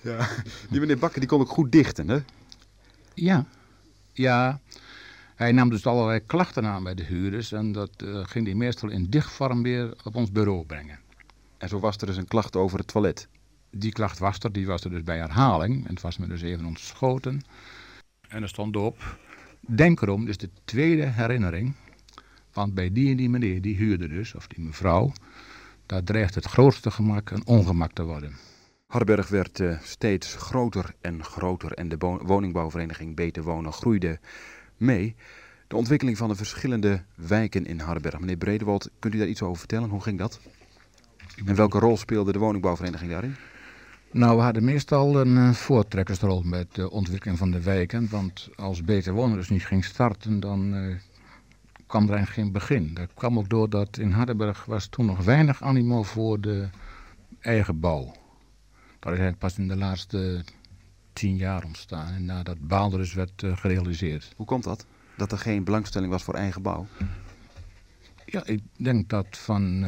Ja. 0.03 0.29
Die 0.71 0.81
meneer 0.81 0.99
Bakker 0.99 1.21
die 1.21 1.29
kon 1.29 1.41
ook 1.41 1.49
goed 1.49 1.73
dichten, 1.73 2.09
hè? 2.09 2.19
Ja, 3.15 3.47
ja. 4.13 4.61
Hij 5.35 5.53
nam 5.53 5.71
dus 5.71 5.87
allerlei 5.87 6.21
klachten 6.27 6.67
aan 6.67 6.83
bij 6.83 6.95
de 6.95 7.03
huurders 7.03 7.53
en 7.53 7.73
dat 7.73 7.91
eh, 7.97 8.21
ging 8.25 8.47
hij 8.47 8.55
meestal 8.55 8.89
in 8.89 9.07
dichtvorm 9.11 9.63
weer 9.63 9.95
op 10.05 10.15
ons 10.15 10.33
bureau 10.33 10.65
brengen. 10.65 10.99
En 11.59 11.69
zo 11.69 11.79
was 11.79 11.97
er 11.97 12.07
dus 12.07 12.17
een 12.17 12.29
klacht 12.29 12.57
over 12.57 12.79
het 12.79 12.87
toilet. 12.87 13.29
Die 13.71 13.93
klacht 13.93 14.19
was 14.19 14.39
er, 14.39 14.53
die 14.53 14.67
was 14.67 14.85
er 14.85 14.91
dus 14.91 15.03
bij 15.03 15.19
herhaling. 15.19 15.87
En 15.87 15.91
het 15.91 16.03
was 16.03 16.19
me 16.19 16.27
dus 16.27 16.43
even 16.43 16.65
ontschoten. 16.65 17.43
En 18.29 18.43
er 18.43 18.49
stond 18.49 18.77
op, 18.77 19.19
denk 19.61 20.01
erom, 20.01 20.25
dus 20.25 20.37
de 20.37 20.51
tweede 20.65 21.07
herinnering. 21.07 21.75
Want 22.53 22.75
bij 22.75 22.93
die 22.93 23.11
en 23.11 23.17
die 23.17 23.31
meneer, 23.31 23.61
die 23.61 23.77
huurde 23.77 24.09
dus, 24.09 24.35
of 24.35 24.47
die 24.47 24.65
mevrouw, 24.65 25.13
daar 25.91 26.03
dreigt 26.05 26.35
het 26.35 26.45
grootste 26.45 26.91
gemak 26.91 27.31
een 27.31 27.47
ongemak 27.47 27.93
te 27.93 28.05
worden. 28.05 28.37
Hardenberg 28.87 29.29
werd 29.29 29.61
eh, 29.61 29.79
steeds 29.83 30.35
groter 30.35 30.95
en 31.01 31.25
groter 31.25 31.73
en 31.73 31.89
de 31.89 31.97
bo- 31.97 32.25
woningbouwvereniging 32.25 33.17
Beter 33.17 33.43
Wonen 33.43 33.73
groeide 33.73 34.19
mee. 34.77 35.15
De 35.69 35.77
ontwikkeling 35.77 36.17
van 36.17 36.29
de 36.29 36.35
verschillende 36.35 37.03
wijken 37.15 37.67
in 37.67 37.81
Hardenberg. 37.81 38.21
Meneer 38.21 38.37
Bredewald, 38.37 38.91
kunt 38.99 39.15
u 39.15 39.19
daar 39.19 39.27
iets 39.27 39.43
over 39.43 39.59
vertellen? 39.59 39.89
Hoe 39.89 40.01
ging 40.01 40.19
dat? 40.19 40.41
En 41.47 41.55
welke 41.55 41.79
rol 41.79 41.97
speelde 41.97 42.33
de 42.33 42.39
woningbouwvereniging 42.39 43.11
daarin? 43.11 43.37
Nou, 44.11 44.37
we 44.37 44.43
hadden 44.43 44.65
meestal 44.65 45.21
een 45.21 45.37
uh, 45.37 45.53
voortrekkersrol 45.53 46.43
met 46.43 46.75
de 46.75 46.91
ontwikkeling 46.91 47.39
van 47.39 47.51
de 47.51 47.63
wijken. 47.63 48.09
Want 48.11 48.49
als 48.57 48.85
Beter 48.85 49.13
Wonen 49.13 49.37
dus 49.37 49.49
niet 49.49 49.67
ging 49.67 49.85
starten, 49.85 50.41
dan 50.41 50.75
uh, 50.75 50.95
kwam 51.91 52.03
er 52.09 52.15
eigenlijk 52.15 52.41
geen 52.41 52.53
begin. 52.53 52.95
Dat 52.95 53.09
kwam 53.15 53.39
ook 53.39 53.49
doordat 53.49 53.99
in 53.99 54.11
Hardenberg 54.11 54.65
was 54.65 54.87
toen 54.87 55.07
nog 55.07 55.25
weinig 55.25 55.63
animo 55.63 56.03
voor 56.03 56.41
de 56.41 56.69
eigen 57.41 57.81
bouw. 57.81 58.05
Dat 58.99 59.13
is 59.13 59.19
eigenlijk 59.19 59.39
pas 59.39 59.59
in 59.59 59.69
de 59.69 59.77
laatste 59.77 60.45
tien 61.13 61.37
jaar 61.37 61.65
ontstaan. 61.65 62.13
En 62.13 62.25
nadat 62.25 62.57
Baalder 62.61 62.99
dus 62.99 63.15
werd 63.15 63.43
uh, 63.43 63.57
gerealiseerd. 63.57 64.33
Hoe 64.37 64.47
komt 64.47 64.65
dat? 64.65 64.87
Dat 65.17 65.33
er 65.33 65.39
geen 65.39 65.65
belangstelling 65.65 66.11
was 66.11 66.23
voor 66.23 66.35
eigen 66.35 66.63
bouw? 66.63 66.87
Ja, 68.27 68.45
ik 68.45 68.63
denk 68.77 69.09
dat 69.09 69.39
van 69.39 69.85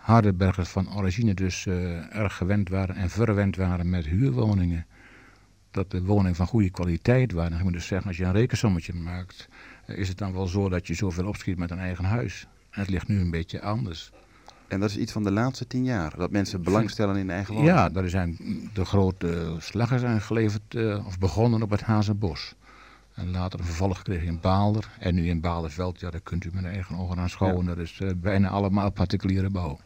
Hardenbergers 0.00 0.68
van 0.68 0.96
origine 0.96 1.34
dus 1.34 1.66
uh, 1.66 2.16
erg 2.16 2.36
gewend 2.36 2.68
waren 2.68 2.96
en 2.96 3.10
verwend 3.10 3.56
waren 3.56 3.90
met 3.90 4.06
huurwoningen. 4.06 4.86
Dat 5.70 5.90
de 5.90 6.02
woningen 6.02 6.34
van 6.34 6.46
goede 6.46 6.70
kwaliteit 6.70 7.32
waren. 7.32 7.58
Ik 7.58 7.64
moet 7.64 7.72
dus 7.72 7.86
zeggen, 7.86 8.08
als 8.08 8.16
je 8.16 8.24
een 8.24 8.32
rekensommetje 8.32 8.92
maakt, 8.92 9.48
uh, 9.50 9.73
is 9.86 10.08
het 10.08 10.18
dan 10.18 10.32
wel 10.32 10.46
zo 10.46 10.68
dat 10.68 10.86
je 10.86 10.94
zoveel 10.94 11.26
opschiet 11.26 11.58
met 11.58 11.70
een 11.70 11.78
eigen 11.78 12.04
huis. 12.04 12.46
En 12.70 12.80
het 12.80 12.90
ligt 12.90 13.08
nu 13.08 13.20
een 13.20 13.30
beetje 13.30 13.62
anders. 13.62 14.10
En 14.68 14.80
dat 14.80 14.90
is 14.90 14.96
iets 14.96 15.12
van 15.12 15.22
de 15.22 15.30
laatste 15.30 15.66
tien 15.66 15.84
jaar, 15.84 16.16
dat 16.16 16.30
mensen 16.30 16.62
belangstellen 16.62 17.16
in 17.16 17.30
eigen 17.30 17.54
woning? 17.54 17.72
Ja, 17.72 17.90
er 17.94 18.10
zijn 18.10 18.38
de 18.74 18.84
grote 18.84 19.56
slagen 19.58 20.00
zijn 20.00 20.20
geleverd 20.20 20.74
uh, 20.74 21.06
of 21.06 21.18
begonnen 21.18 21.62
op 21.62 21.70
het 21.70 21.80
Hazenbos. 21.80 22.54
En 23.14 23.30
later 23.30 23.58
een 23.58 23.64
vervolg 23.64 23.96
gekregen 23.96 24.26
in 24.26 24.40
Baalder. 24.40 24.90
En 24.98 25.14
nu 25.14 25.28
in 25.28 25.40
Baalderveld, 25.40 26.00
ja, 26.00 26.10
daar 26.10 26.20
kunt 26.20 26.44
u 26.44 26.50
met 26.52 26.64
eigen 26.64 26.96
ogen 26.96 27.18
aan 27.18 27.28
schouwen. 27.28 27.64
Ja. 27.64 27.74
Dat 27.74 27.78
is 27.78 28.00
uh, 28.02 28.10
bijna 28.16 28.48
allemaal 28.48 28.90
particuliere 28.90 29.50
bouw. 29.50 29.78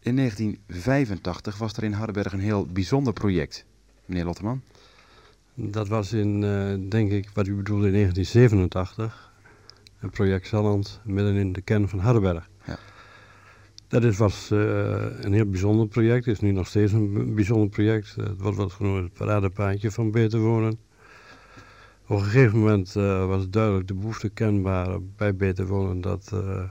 In 0.00 0.16
1985 0.16 1.58
was 1.58 1.72
er 1.72 1.84
in 1.84 1.92
Hardenberg 1.92 2.32
een 2.32 2.40
heel 2.40 2.66
bijzonder 2.66 3.12
project. 3.12 3.64
Meneer 4.04 4.24
Lotteman? 4.24 4.62
Dat 5.60 5.88
was 5.88 6.12
in, 6.12 6.42
uh, 6.42 6.90
denk 6.90 7.10
ik, 7.10 7.30
wat 7.34 7.46
u 7.46 7.54
bedoelde 7.54 7.86
in 7.86 7.92
1987. 7.92 9.32
Een 10.00 10.10
project 10.10 10.46
Zalland 10.46 11.00
midden 11.04 11.34
in 11.34 11.52
de 11.52 11.60
kern 11.60 11.88
van 11.88 11.98
Hardenberg. 11.98 12.48
Ja. 12.66 12.78
Dat 13.88 14.04
is, 14.04 14.16
was 14.16 14.50
uh, 14.52 14.60
een 15.20 15.32
heel 15.32 15.50
bijzonder 15.50 15.88
project. 15.88 16.24
Het 16.24 16.34
is 16.34 16.40
nu 16.40 16.50
nog 16.50 16.66
steeds 16.66 16.92
een 16.92 17.34
bijzonder 17.34 17.68
project. 17.68 18.14
Het 18.14 18.40
wordt 18.40 18.56
wat 18.56 18.72
genoemd 18.72 19.02
het 19.04 19.12
paradepaadje 19.12 19.90
van 19.90 20.10
Beter 20.10 20.40
Wonen. 20.40 20.78
Op 22.06 22.16
een 22.16 22.24
gegeven 22.24 22.58
moment 22.58 22.94
uh, 22.96 23.26
was 23.26 23.48
duidelijk 23.48 23.88
de 23.88 23.94
behoefte 23.94 24.28
kenbaar 24.28 25.02
bij 25.16 25.36
Beter 25.36 25.66
Wonen 25.66 26.00
dat 26.00 26.30
uh, 26.34 26.64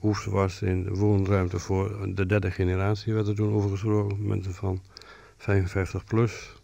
behoefte 0.00 0.30
was 0.30 0.62
in 0.62 0.94
woonruimte 0.94 1.58
voor 1.58 2.14
de 2.14 2.26
derde 2.26 2.50
generatie, 2.50 3.14
werd 3.14 3.28
er 3.28 3.34
toen 3.34 3.52
over 3.52 3.70
gesproken, 3.70 4.26
mensen 4.26 4.54
van 4.54 4.80
55 5.36 6.04
plus. 6.04 6.55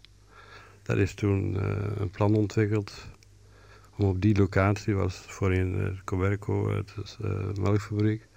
Daar 0.83 0.97
is 0.97 1.13
toen 1.13 1.55
uh, 1.55 1.61
een 1.97 2.09
plan 2.09 2.35
ontwikkeld 2.35 3.07
om 3.97 4.05
op 4.05 4.21
die 4.21 4.37
locatie, 4.37 4.95
was 4.95 5.15
voorheen 5.15 5.75
uh, 5.75 5.87
Coberco, 6.03 6.75
het 6.75 6.93
is 7.03 7.17
de 7.19 7.51
melkfabriek. 7.61 8.27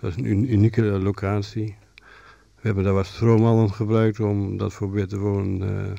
Dat 0.00 0.10
is 0.10 0.16
een 0.16 0.52
unieke 0.52 0.82
locatie. 0.82 1.76
We 2.54 2.66
hebben 2.66 2.84
daar 2.84 2.92
wat 2.92 3.06
stroomhallen 3.06 3.72
gebruikt 3.72 4.20
om 4.20 4.56
dat 4.56 4.72
voor 4.72 4.90
beter 4.90 5.18
wonen 5.18 5.94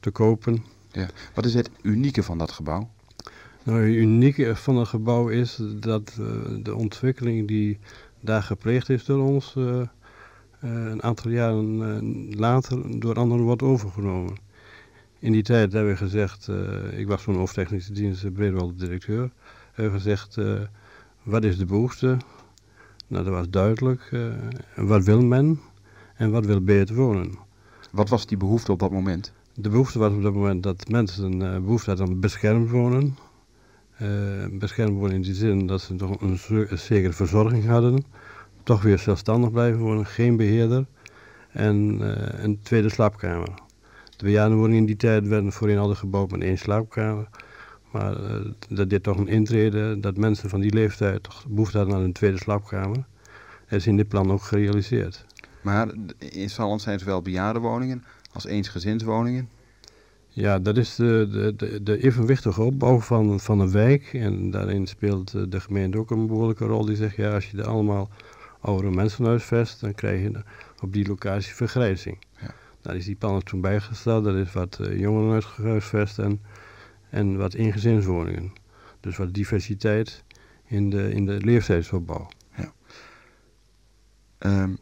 te 0.00 0.10
kopen. 0.10 0.64
Ja. 0.92 1.08
Wat 1.34 1.44
is 1.44 1.54
het 1.54 1.70
unieke 1.82 2.22
van 2.22 2.38
dat 2.38 2.52
gebouw? 2.52 2.90
Nou, 3.62 3.80
het 3.80 3.94
unieke 3.94 4.56
van 4.56 4.76
het 4.76 4.88
gebouw 4.88 5.28
is 5.28 5.60
dat 5.80 6.16
uh, 6.20 6.26
de 6.62 6.74
ontwikkeling 6.74 7.48
die 7.48 7.78
daar 8.20 8.42
gepleegd 8.42 8.88
is 8.88 9.04
door 9.04 9.24
ons, 9.24 9.54
uh, 9.58 9.64
uh, 9.74 9.86
een 10.60 11.02
aantal 11.02 11.30
jaren 11.30 12.36
later 12.36 13.00
door 13.00 13.14
anderen 13.14 13.44
wordt 13.44 13.62
overgenomen. 13.62 14.43
In 15.24 15.32
die 15.32 15.42
tijd 15.42 15.72
hebben 15.72 15.92
we 15.92 15.98
gezegd, 15.98 16.48
ik 16.90 17.06
was 17.06 17.22
toen 17.22 17.34
hoofdtechnische 17.34 17.92
dienst 17.92 18.32
Bredewald 18.32 18.78
directeur, 18.78 19.30
hebben 19.72 19.94
we 19.94 20.00
gezegd, 20.00 20.38
wat 21.22 21.44
is 21.44 21.58
de 21.58 21.64
behoefte? 21.64 22.16
Nou, 23.06 23.24
dat 23.24 23.32
was 23.32 23.50
duidelijk. 23.50 24.10
wat 24.76 25.04
wil 25.04 25.22
men 25.22 25.60
en 26.16 26.30
wat 26.30 26.46
wil 26.46 26.60
beter 26.60 26.94
wonen? 26.94 27.38
Wat 27.90 28.08
was 28.08 28.26
die 28.26 28.36
behoefte 28.36 28.72
op 28.72 28.78
dat 28.78 28.90
moment? 28.90 29.32
De 29.54 29.68
behoefte 29.68 29.98
was 29.98 30.12
op 30.12 30.22
dat 30.22 30.34
moment 30.34 30.62
dat 30.62 30.88
mensen 30.88 31.38
behoefte 31.38 31.90
hadden 31.90 32.08
aan 32.08 32.20
beschermd 32.20 32.70
wonen. 32.70 33.16
Beschermd 34.50 34.98
worden 34.98 35.16
in 35.16 35.22
die 35.22 35.34
zin 35.34 35.66
dat 35.66 35.80
ze 35.80 35.96
toch 35.96 36.20
een, 36.20 36.38
een, 36.48 36.78
zekere 36.78 37.12
verzorging 37.12 37.66
hadden. 37.66 38.04
Toch 38.62 38.82
weer 38.82 38.98
zelfstandig 38.98 39.50
blijven 39.50 39.80
wonen, 39.80 40.06
geen 40.06 40.36
beheerder. 40.36 40.86
En 41.50 42.00
een 42.44 42.58
tweede 42.62 42.88
slaapkamer. 42.88 43.63
De 44.24 44.30
bejaardenwoningen 44.30 44.80
in 44.80 44.86
die 44.86 44.96
tijd 44.96 45.28
werden 45.28 45.52
voorheen 45.52 45.78
altijd 45.78 45.98
gebouwd 45.98 46.30
met 46.30 46.42
één 46.42 46.58
slaapkamer. 46.58 47.28
Maar 47.90 48.20
uh, 48.20 48.36
dat 48.68 48.90
deed 48.90 49.02
toch 49.02 49.18
een 49.18 49.28
intrede 49.28 50.00
dat 50.00 50.16
mensen 50.16 50.48
van 50.48 50.60
die 50.60 50.72
leeftijd 50.72 51.22
toch 51.22 51.46
behoefte 51.48 51.76
hadden 51.76 51.96
aan 51.96 52.02
een 52.02 52.12
tweede 52.12 52.38
slaapkamer. 52.38 53.04
Dat 53.68 53.78
is 53.78 53.86
in 53.86 53.96
dit 53.96 54.08
plan 54.08 54.32
ook 54.32 54.42
gerealiseerd. 54.42 55.24
Maar 55.62 55.88
in 56.18 56.50
Salland 56.50 56.82
zijn 56.82 56.98
zowel 56.98 57.22
bejaardenwoningen 57.22 58.04
als 58.32 58.44
eensgezinswoningen 58.44 59.48
ja, 60.28 60.58
dat 60.58 60.76
is 60.76 60.94
de, 60.94 61.52
de, 61.56 61.82
de, 61.82 62.02
evenwichtige 62.02 62.62
opbouw 62.62 63.00
van, 63.00 63.40
van 63.40 63.60
een 63.60 63.70
wijk. 63.70 64.10
En 64.12 64.50
daarin 64.50 64.86
speelt 64.86 65.34
eh, 65.34 65.42
de 65.48 65.60
gemeente 65.60 65.98
ook 65.98 66.10
een 66.10 66.26
behoorlijke 66.26 66.64
rol. 66.64 66.84
Die 66.84 66.96
zegt, 66.96 67.16
ja, 67.16 67.34
als 67.34 67.50
je 67.50 67.58
er 67.58 67.66
allemaal 67.66 68.10
oudere 68.60 68.90
mensen 68.90 69.24
huisvest, 69.24 69.80
dan 69.80 69.94
krijg 69.94 70.22
je 70.22 70.42
op 70.80 70.92
die 70.92 71.06
locatie 71.06 71.54
vergrijzing. 71.54 72.18
Ja. 72.40 72.54
Daar 72.84 72.96
is 72.96 73.04
die 73.04 73.14
plannen 73.14 73.44
toen 73.44 73.60
bijgesteld. 73.60 74.24
Dat 74.24 74.34
is 74.34 74.52
wat 74.52 74.78
uh, 74.80 74.98
jongeren 74.98 75.42
huisvest 75.62 76.18
en, 76.18 76.40
en 77.10 77.36
wat 77.36 77.54
ingezinswoningen. 77.54 78.52
Dus 79.00 79.16
wat 79.16 79.34
diversiteit 79.34 80.24
in 80.64 80.90
de, 80.90 81.12
in 81.12 81.26
de 81.26 81.40
leeftijdsopbouw. 81.40 82.28
Ja. 82.56 82.72
Um, 84.38 84.78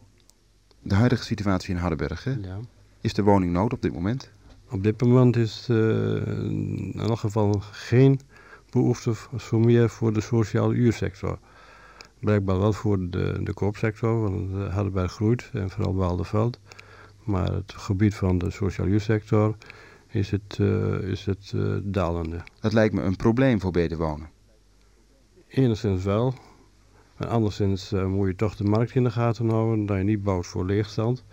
de 0.82 0.94
huidige 0.94 1.24
situatie 1.24 1.74
in 1.74 1.80
Hardenberg, 1.80 2.24
ja. 2.24 2.58
is 3.00 3.14
de 3.14 3.22
woningnood 3.22 3.72
op 3.72 3.82
dit 3.82 3.92
moment? 3.92 4.30
Op 4.70 4.82
dit 4.82 5.00
moment 5.00 5.36
is 5.36 5.68
uh, 5.70 6.26
in 6.26 6.94
elk 6.96 7.18
geval 7.18 7.60
geen 7.70 8.20
behoefte 8.70 9.14
voor 9.14 9.60
meer 9.60 9.88
voor 9.88 10.12
de 10.12 10.20
sociale 10.20 10.74
uursector. 10.74 11.38
Blijkbaar 12.18 12.58
wel 12.58 12.72
voor 12.72 13.10
de, 13.10 13.40
de 13.42 13.52
koopsector, 13.52 14.20
want 14.20 14.72
Hardenberg 14.72 15.12
groeit 15.12 15.50
en 15.52 15.70
vooral 15.70 15.94
Waalderveld. 15.94 16.58
Maar 17.24 17.52
het 17.52 17.72
gebied 17.72 18.14
van 18.14 18.38
de 18.38 18.50
sociale 18.50 18.90
uursector 18.90 19.56
is 20.08 20.30
het, 20.30 20.58
uh, 20.60 20.94
is 20.94 21.24
het 21.24 21.52
uh, 21.54 21.76
dalende. 21.82 22.40
Dat 22.60 22.72
lijkt 22.72 22.94
me 22.94 23.02
een 23.02 23.16
probleem 23.16 23.60
voor 23.60 23.70
beter 23.70 23.96
wonen. 23.96 24.30
Enigszins 25.48 26.04
wel. 26.04 26.34
Maar 27.16 27.28
anderszins 27.28 27.90
moet 27.90 28.26
je 28.26 28.34
toch 28.34 28.56
de 28.56 28.64
markt 28.64 28.94
in 28.94 29.04
de 29.04 29.10
gaten 29.10 29.48
houden, 29.48 29.86
dat 29.86 29.96
je 29.96 30.02
niet 30.02 30.22
bouwt 30.22 30.46
voor 30.46 30.64
leegstand 30.64 31.24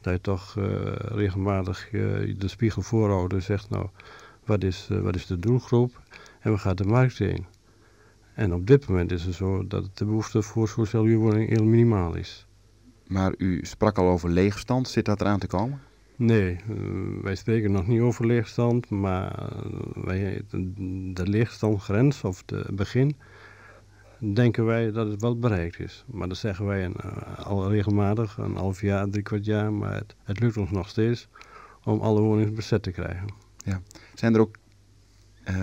dat 0.00 0.12
je 0.12 0.20
toch 0.20 0.54
regelmatig 1.00 1.88
de 1.90 2.48
spiegel 2.48 2.82
voorhoudt 2.82 3.32
en 3.32 3.42
zegt, 3.42 3.70
nou, 3.70 3.86
wat 4.44 4.62
is, 4.62 4.88
wat 4.88 5.14
is 5.14 5.26
de 5.26 5.38
doelgroep 5.38 6.00
en 6.40 6.50
waar 6.50 6.58
gaat 6.58 6.78
de 6.78 6.84
markt 6.84 7.18
heen? 7.18 7.46
En 8.34 8.54
op 8.54 8.66
dit 8.66 8.88
moment 8.88 9.12
is 9.12 9.24
het 9.24 9.34
zo 9.34 9.66
dat 9.66 9.98
de 9.98 10.04
behoefte 10.04 10.42
voor 10.42 10.68
sociale 10.68 11.08
huurwoning 11.08 11.48
heel 11.48 11.64
minimaal 11.64 12.14
is. 12.14 12.46
Maar 13.10 13.34
u 13.38 13.60
sprak 13.62 13.98
al 13.98 14.08
over 14.08 14.30
leegstand, 14.30 14.88
zit 14.88 15.04
dat 15.04 15.20
eraan 15.20 15.38
te 15.38 15.46
komen? 15.46 15.80
Nee, 16.16 16.56
wij 17.22 17.34
spreken 17.34 17.72
nog 17.72 17.86
niet 17.86 18.00
over 18.00 18.26
leegstand, 18.26 18.90
maar 18.90 19.52
wij, 19.94 20.42
de, 21.12 21.28
leegstandgrens 21.28 22.24
of 22.24 22.42
de 22.44 22.66
begin 22.72 23.16
denken 24.18 24.64
wij 24.64 24.92
dat 24.92 25.10
het 25.10 25.20
wel 25.20 25.38
bereikt 25.38 25.78
is. 25.78 26.04
Maar 26.06 26.28
dat 26.28 26.36
zeggen 26.36 26.66
wij 26.66 26.84
een, 26.84 26.96
uh, 27.04 27.38
al 27.46 27.70
regelmatig, 27.70 28.36
een 28.36 28.56
half 28.56 28.80
jaar, 28.80 29.08
drie 29.08 29.22
kwart 29.22 29.44
jaar. 29.44 29.72
Maar 29.72 29.94
het, 29.94 30.14
het, 30.24 30.40
lukt 30.40 30.56
ons 30.56 30.70
nog 30.70 30.88
steeds 30.88 31.28
om 31.84 32.00
alle 32.00 32.20
woningen 32.20 32.54
bezet 32.54 32.82
te 32.82 32.90
krijgen. 32.90 33.34
Ja. 33.64 33.80
Zijn 34.14 34.34
er 34.34 34.40
ook 34.40 34.56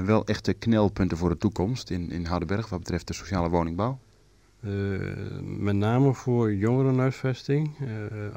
wel 0.05 0.25
echte 0.25 0.53
knelpunten 0.53 1.17
voor 1.17 1.29
de 1.29 1.38
toekomst 1.38 1.89
in, 1.89 2.12
in 2.12 2.25
Hardenberg 2.25 2.69
wat 2.69 2.79
betreft 2.79 3.07
de 3.07 3.13
sociale 3.13 3.49
woningbouw? 3.49 3.99
Uh, 4.67 4.99
met 5.41 5.75
name 5.75 6.13
voor 6.13 6.53
jongerenhuisvesting, 6.53 7.75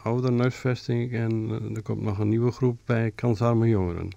ouderenhuisvesting 0.03 1.13
en 1.13 1.51
er 1.75 1.83
komt 1.83 2.03
nog 2.03 2.19
een 2.19 2.29
nieuwe 2.29 2.51
groep 2.51 2.79
bij 2.85 3.11
kansarme 3.11 3.69
jongeren. 3.69 4.09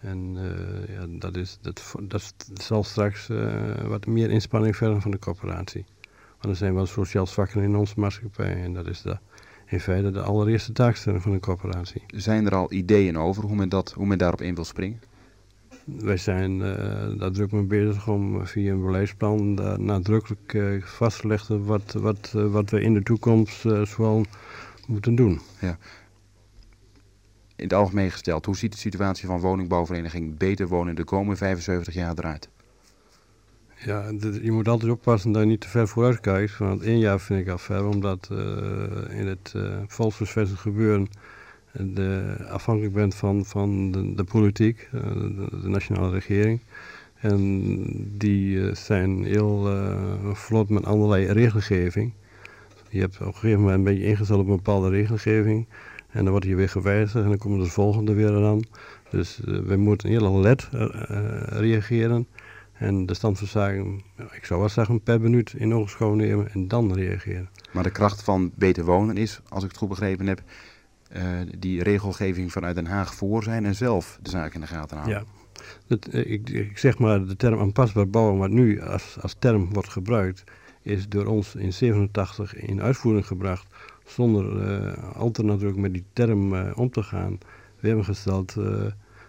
En 0.00 0.36
uh, 0.36 0.96
ja, 0.96 1.06
dat, 1.08 1.36
is, 1.36 1.58
dat, 1.60 1.94
dat 2.02 2.34
zal 2.54 2.84
straks 2.84 3.28
uh, 3.28 3.84
wat 3.86 4.06
meer 4.06 4.30
inspanning 4.30 4.76
vergen 4.76 5.02
van 5.02 5.10
de 5.10 5.18
coöperatie. 5.18 5.84
Want 6.30 6.44
er 6.44 6.56
zijn 6.56 6.74
wel 6.74 6.86
sociaal 6.86 7.26
zwakken 7.26 7.62
in 7.62 7.76
onze 7.76 8.00
maatschappij. 8.00 8.62
En 8.62 8.74
dat 8.74 8.86
is 8.86 9.02
de, 9.02 9.18
in 9.66 9.80
feite 9.80 10.10
de 10.10 10.22
allereerste 10.22 10.72
taakstelling 10.72 11.22
van 11.22 11.32
een 11.32 11.40
coöperatie. 11.40 12.02
Zijn 12.06 12.46
er 12.46 12.54
al 12.54 12.72
ideeën 12.72 13.18
over 13.18 13.42
hoe 13.44 13.56
men, 13.56 13.68
dat, 13.68 13.92
hoe 13.92 14.06
men 14.06 14.18
daarop 14.18 14.40
in 14.40 14.54
wil 14.54 14.64
springen? 14.64 15.00
Wij 15.86 16.16
zijn 16.16 16.58
daar 17.18 17.30
druk 17.30 17.52
mee 17.52 17.62
bezig 17.62 18.08
om 18.08 18.46
via 18.46 18.72
een 18.72 18.82
beleidsplan 18.82 19.54
nadrukkelijk 19.84 20.52
uh, 20.52 20.82
vast 20.82 21.20
te 21.20 21.26
leggen 21.26 21.64
wat, 21.64 21.92
wat, 21.92 22.32
wat 22.32 22.70
we 22.70 22.80
in 22.80 22.94
de 22.94 23.02
toekomst 23.02 23.64
zoal 23.82 24.24
moeten 24.86 25.14
doen. 25.14 25.40
Ja. 25.60 25.78
In 27.56 27.64
het 27.64 27.72
algemeen 27.72 28.10
gesteld, 28.10 28.46
hoe 28.46 28.56
ziet 28.56 28.72
de 28.72 28.78
situatie 28.78 29.26
van 29.26 29.40
woningbouwvereniging 29.40 30.36
Beter 30.36 30.68
Wonen 30.68 30.96
de 30.96 31.04
komende 31.04 31.36
75 31.36 31.94
jaar 31.94 32.14
eruit? 32.18 32.48
Ja, 33.84 34.12
je 34.42 34.52
moet 34.52 34.68
altijd 34.68 34.92
oppassen 34.92 35.32
dat 35.32 35.42
je 35.42 35.48
niet 35.48 35.60
te 35.60 35.68
ver 35.68 35.88
vooruit 35.88 36.20
kijkt. 36.20 36.58
Want 36.58 36.82
één 36.82 36.98
jaar 36.98 37.20
vind 37.20 37.40
ik 37.40 37.48
al 37.48 37.58
ver, 37.58 37.86
omdat 37.86 38.28
in 39.10 39.26
het 39.26 39.52
uh, 39.56 40.56
gebeuren 40.56 41.08
de, 41.78 42.36
afhankelijk 42.50 42.94
bent 42.94 43.14
van, 43.14 43.44
van 43.44 43.90
de, 43.90 44.14
de 44.14 44.24
politiek, 44.24 44.88
eh, 44.92 45.00
de, 45.02 45.48
de, 45.62 45.68
nationale 45.68 46.10
regering. 46.10 46.60
En 47.16 47.62
die 48.18 48.68
eh, 48.68 48.74
zijn 48.74 49.24
heel 49.24 49.72
uh, 49.72 50.32
vlot 50.32 50.68
met 50.68 50.84
allerlei 50.84 51.26
regelgeving. 51.26 52.12
Je 52.88 53.00
hebt 53.00 53.20
op 53.20 53.26
een 53.26 53.34
gegeven 53.34 53.60
moment 53.60 53.78
een 53.78 53.84
beetje 53.84 54.04
ingesteld 54.04 54.40
op 54.40 54.48
een 54.48 54.56
bepaalde 54.56 54.88
regelgeving. 54.88 55.66
En 56.10 56.22
dan 56.22 56.30
wordt 56.30 56.46
je 56.46 56.54
weer 56.54 56.68
gewijzigd 56.68 57.14
en 57.14 57.28
dan 57.28 57.38
komen 57.38 57.58
de 57.58 57.66
volgende 57.66 58.14
weer 58.14 58.44
aan. 58.44 58.60
Dus 59.10 59.40
we 59.44 59.76
moeten 59.76 60.08
heel 60.08 60.26
alert 60.26 60.68
reageren. 61.48 62.26
En 62.72 63.06
de 63.06 63.14
stand 63.14 63.38
van 63.38 63.46
zaken, 63.46 64.00
ik 64.32 64.44
zou 64.44 64.60
wel 64.60 64.68
zeggen, 64.68 65.02
per 65.02 65.20
minuut 65.20 65.54
in 65.56 65.74
ogenschouw 65.74 66.14
nemen 66.14 66.50
en 66.52 66.68
dan 66.68 66.94
reageren. 66.94 67.48
Maar 67.72 67.82
de 67.82 67.90
kracht 67.90 68.22
van 68.22 68.52
beter 68.54 68.84
wonen 68.84 69.16
is, 69.16 69.40
als 69.48 69.62
ik 69.62 69.68
het 69.68 69.78
goed 69.78 69.88
begrepen 69.88 70.26
heb, 70.26 70.42
die 71.58 71.82
regelgeving 71.82 72.52
vanuit 72.52 72.74
Den 72.74 72.86
Haag 72.86 73.14
voor 73.14 73.42
zijn 73.42 73.64
en 73.64 73.74
zelf 73.74 74.18
de 74.22 74.30
zaak 74.30 74.54
in 74.54 74.60
de 74.60 74.66
gaten 74.66 74.96
houden. 74.96 75.24
Ja, 75.86 75.96
eh, 76.10 76.30
ik, 76.30 76.78
zeg 76.78 76.98
maar 76.98 77.26
de 77.26 77.36
term 77.36 77.60
aanpasbaar 77.60 78.08
bouwen, 78.08 78.38
wat 78.38 78.50
nu 78.50 78.82
als, 78.82 79.16
als 79.20 79.36
term 79.38 79.72
wordt 79.72 79.88
gebruikt, 79.88 80.44
is 80.82 81.08
door 81.08 81.26
ons 81.26 81.54
in 81.54 81.72
87 81.72 82.54
in 82.54 82.82
uitvoering 82.82 83.26
gebracht 83.26 83.66
zonder 84.04 84.70
uh, 84.70 85.16
al 85.16 85.32
met 85.74 85.92
die 85.92 86.04
term 86.12 86.70
om 86.72 86.90
te 86.90 87.02
gaan. 87.02 87.38
We 87.80 87.86
hebben 87.86 88.04
gesteld 88.04 88.56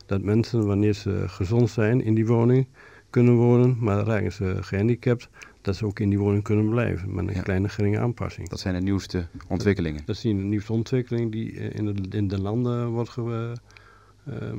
dat 0.06 0.22
mensen, 0.22 0.66
wanneer 0.66 0.94
ze 0.94 1.24
gezond 1.28 1.70
zijn 1.70 2.02
in 2.04 2.16
die 2.16 2.28
woning, 2.28 2.68
kunnen 3.10 3.34
wonen, 3.34 3.78
maar 3.80 4.04
raken 4.04 4.32
ze 4.32 4.58
gehandicapt, 4.62 5.30
dat 5.68 5.76
ze 5.76 5.86
ook 5.86 6.00
in 6.00 6.10
die 6.10 6.20
woning 6.20 6.44
kunnen 6.44 6.70
blijven 6.70 7.16
met 7.16 7.36
een 7.36 7.44
kleine 7.44 7.70
geringe 7.70 8.00
aanpassing. 8.00 8.50
Dat 8.50 8.60
zijn 8.60 8.74
de 8.74 8.82
nieuwste 8.82 9.28
ontwikkelingen? 9.48 10.02
Dat, 10.06 10.18
zijn 10.18 10.38
de 10.38 10.44
nieuwste 10.44 10.74
ontwikkelingen 10.74 11.30
die 11.30 11.60
eh, 11.60 11.80
in 11.80 11.86
de, 11.86 12.18
in 12.18 12.28
de 12.28 12.42
landen 12.42 12.88
wordt 12.88 13.10
ge, 13.10 13.56
uh, 14.28 14.54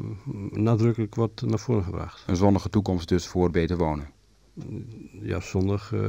nadrukkelijk 0.51 1.15
wordt 1.15 1.43
naar 1.43 1.59
voren 1.59 1.85
gebracht. 1.85 2.25
Een 2.27 2.37
zonnige 2.37 2.69
toekomst 2.69 3.09
dus 3.09 3.27
voor 3.27 3.51
beter 3.51 3.77
wonen? 3.77 4.11
Ja, 5.23 5.41
zonnig. 5.41 5.93
Uh, 5.93 6.01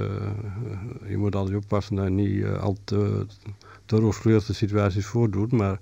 je 1.07 1.17
moet 1.17 1.35
altijd 1.35 1.57
oppassen 1.57 1.95
dat 1.95 2.05
je 2.05 2.12
niet 2.12 2.29
uh, 2.29 2.62
al 2.62 2.77
te, 2.83 3.25
te 3.85 4.53
situaties 4.53 5.05
voordoet, 5.05 5.51
maar 5.51 5.79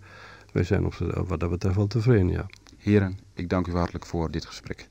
wij 0.53 0.63
zijn 0.63 0.85
op, 0.85 0.93
wat 1.27 1.39
dat 1.39 1.49
betreft 1.49 1.75
wel 1.75 1.87
tevreden, 1.87 2.29
ja. 2.29 2.45
Heren, 2.77 3.19
ik 3.33 3.49
dank 3.49 3.67
u 3.67 3.71
hartelijk 3.71 4.05
voor 4.05 4.31
dit 4.31 4.45
gesprek. 4.45 4.89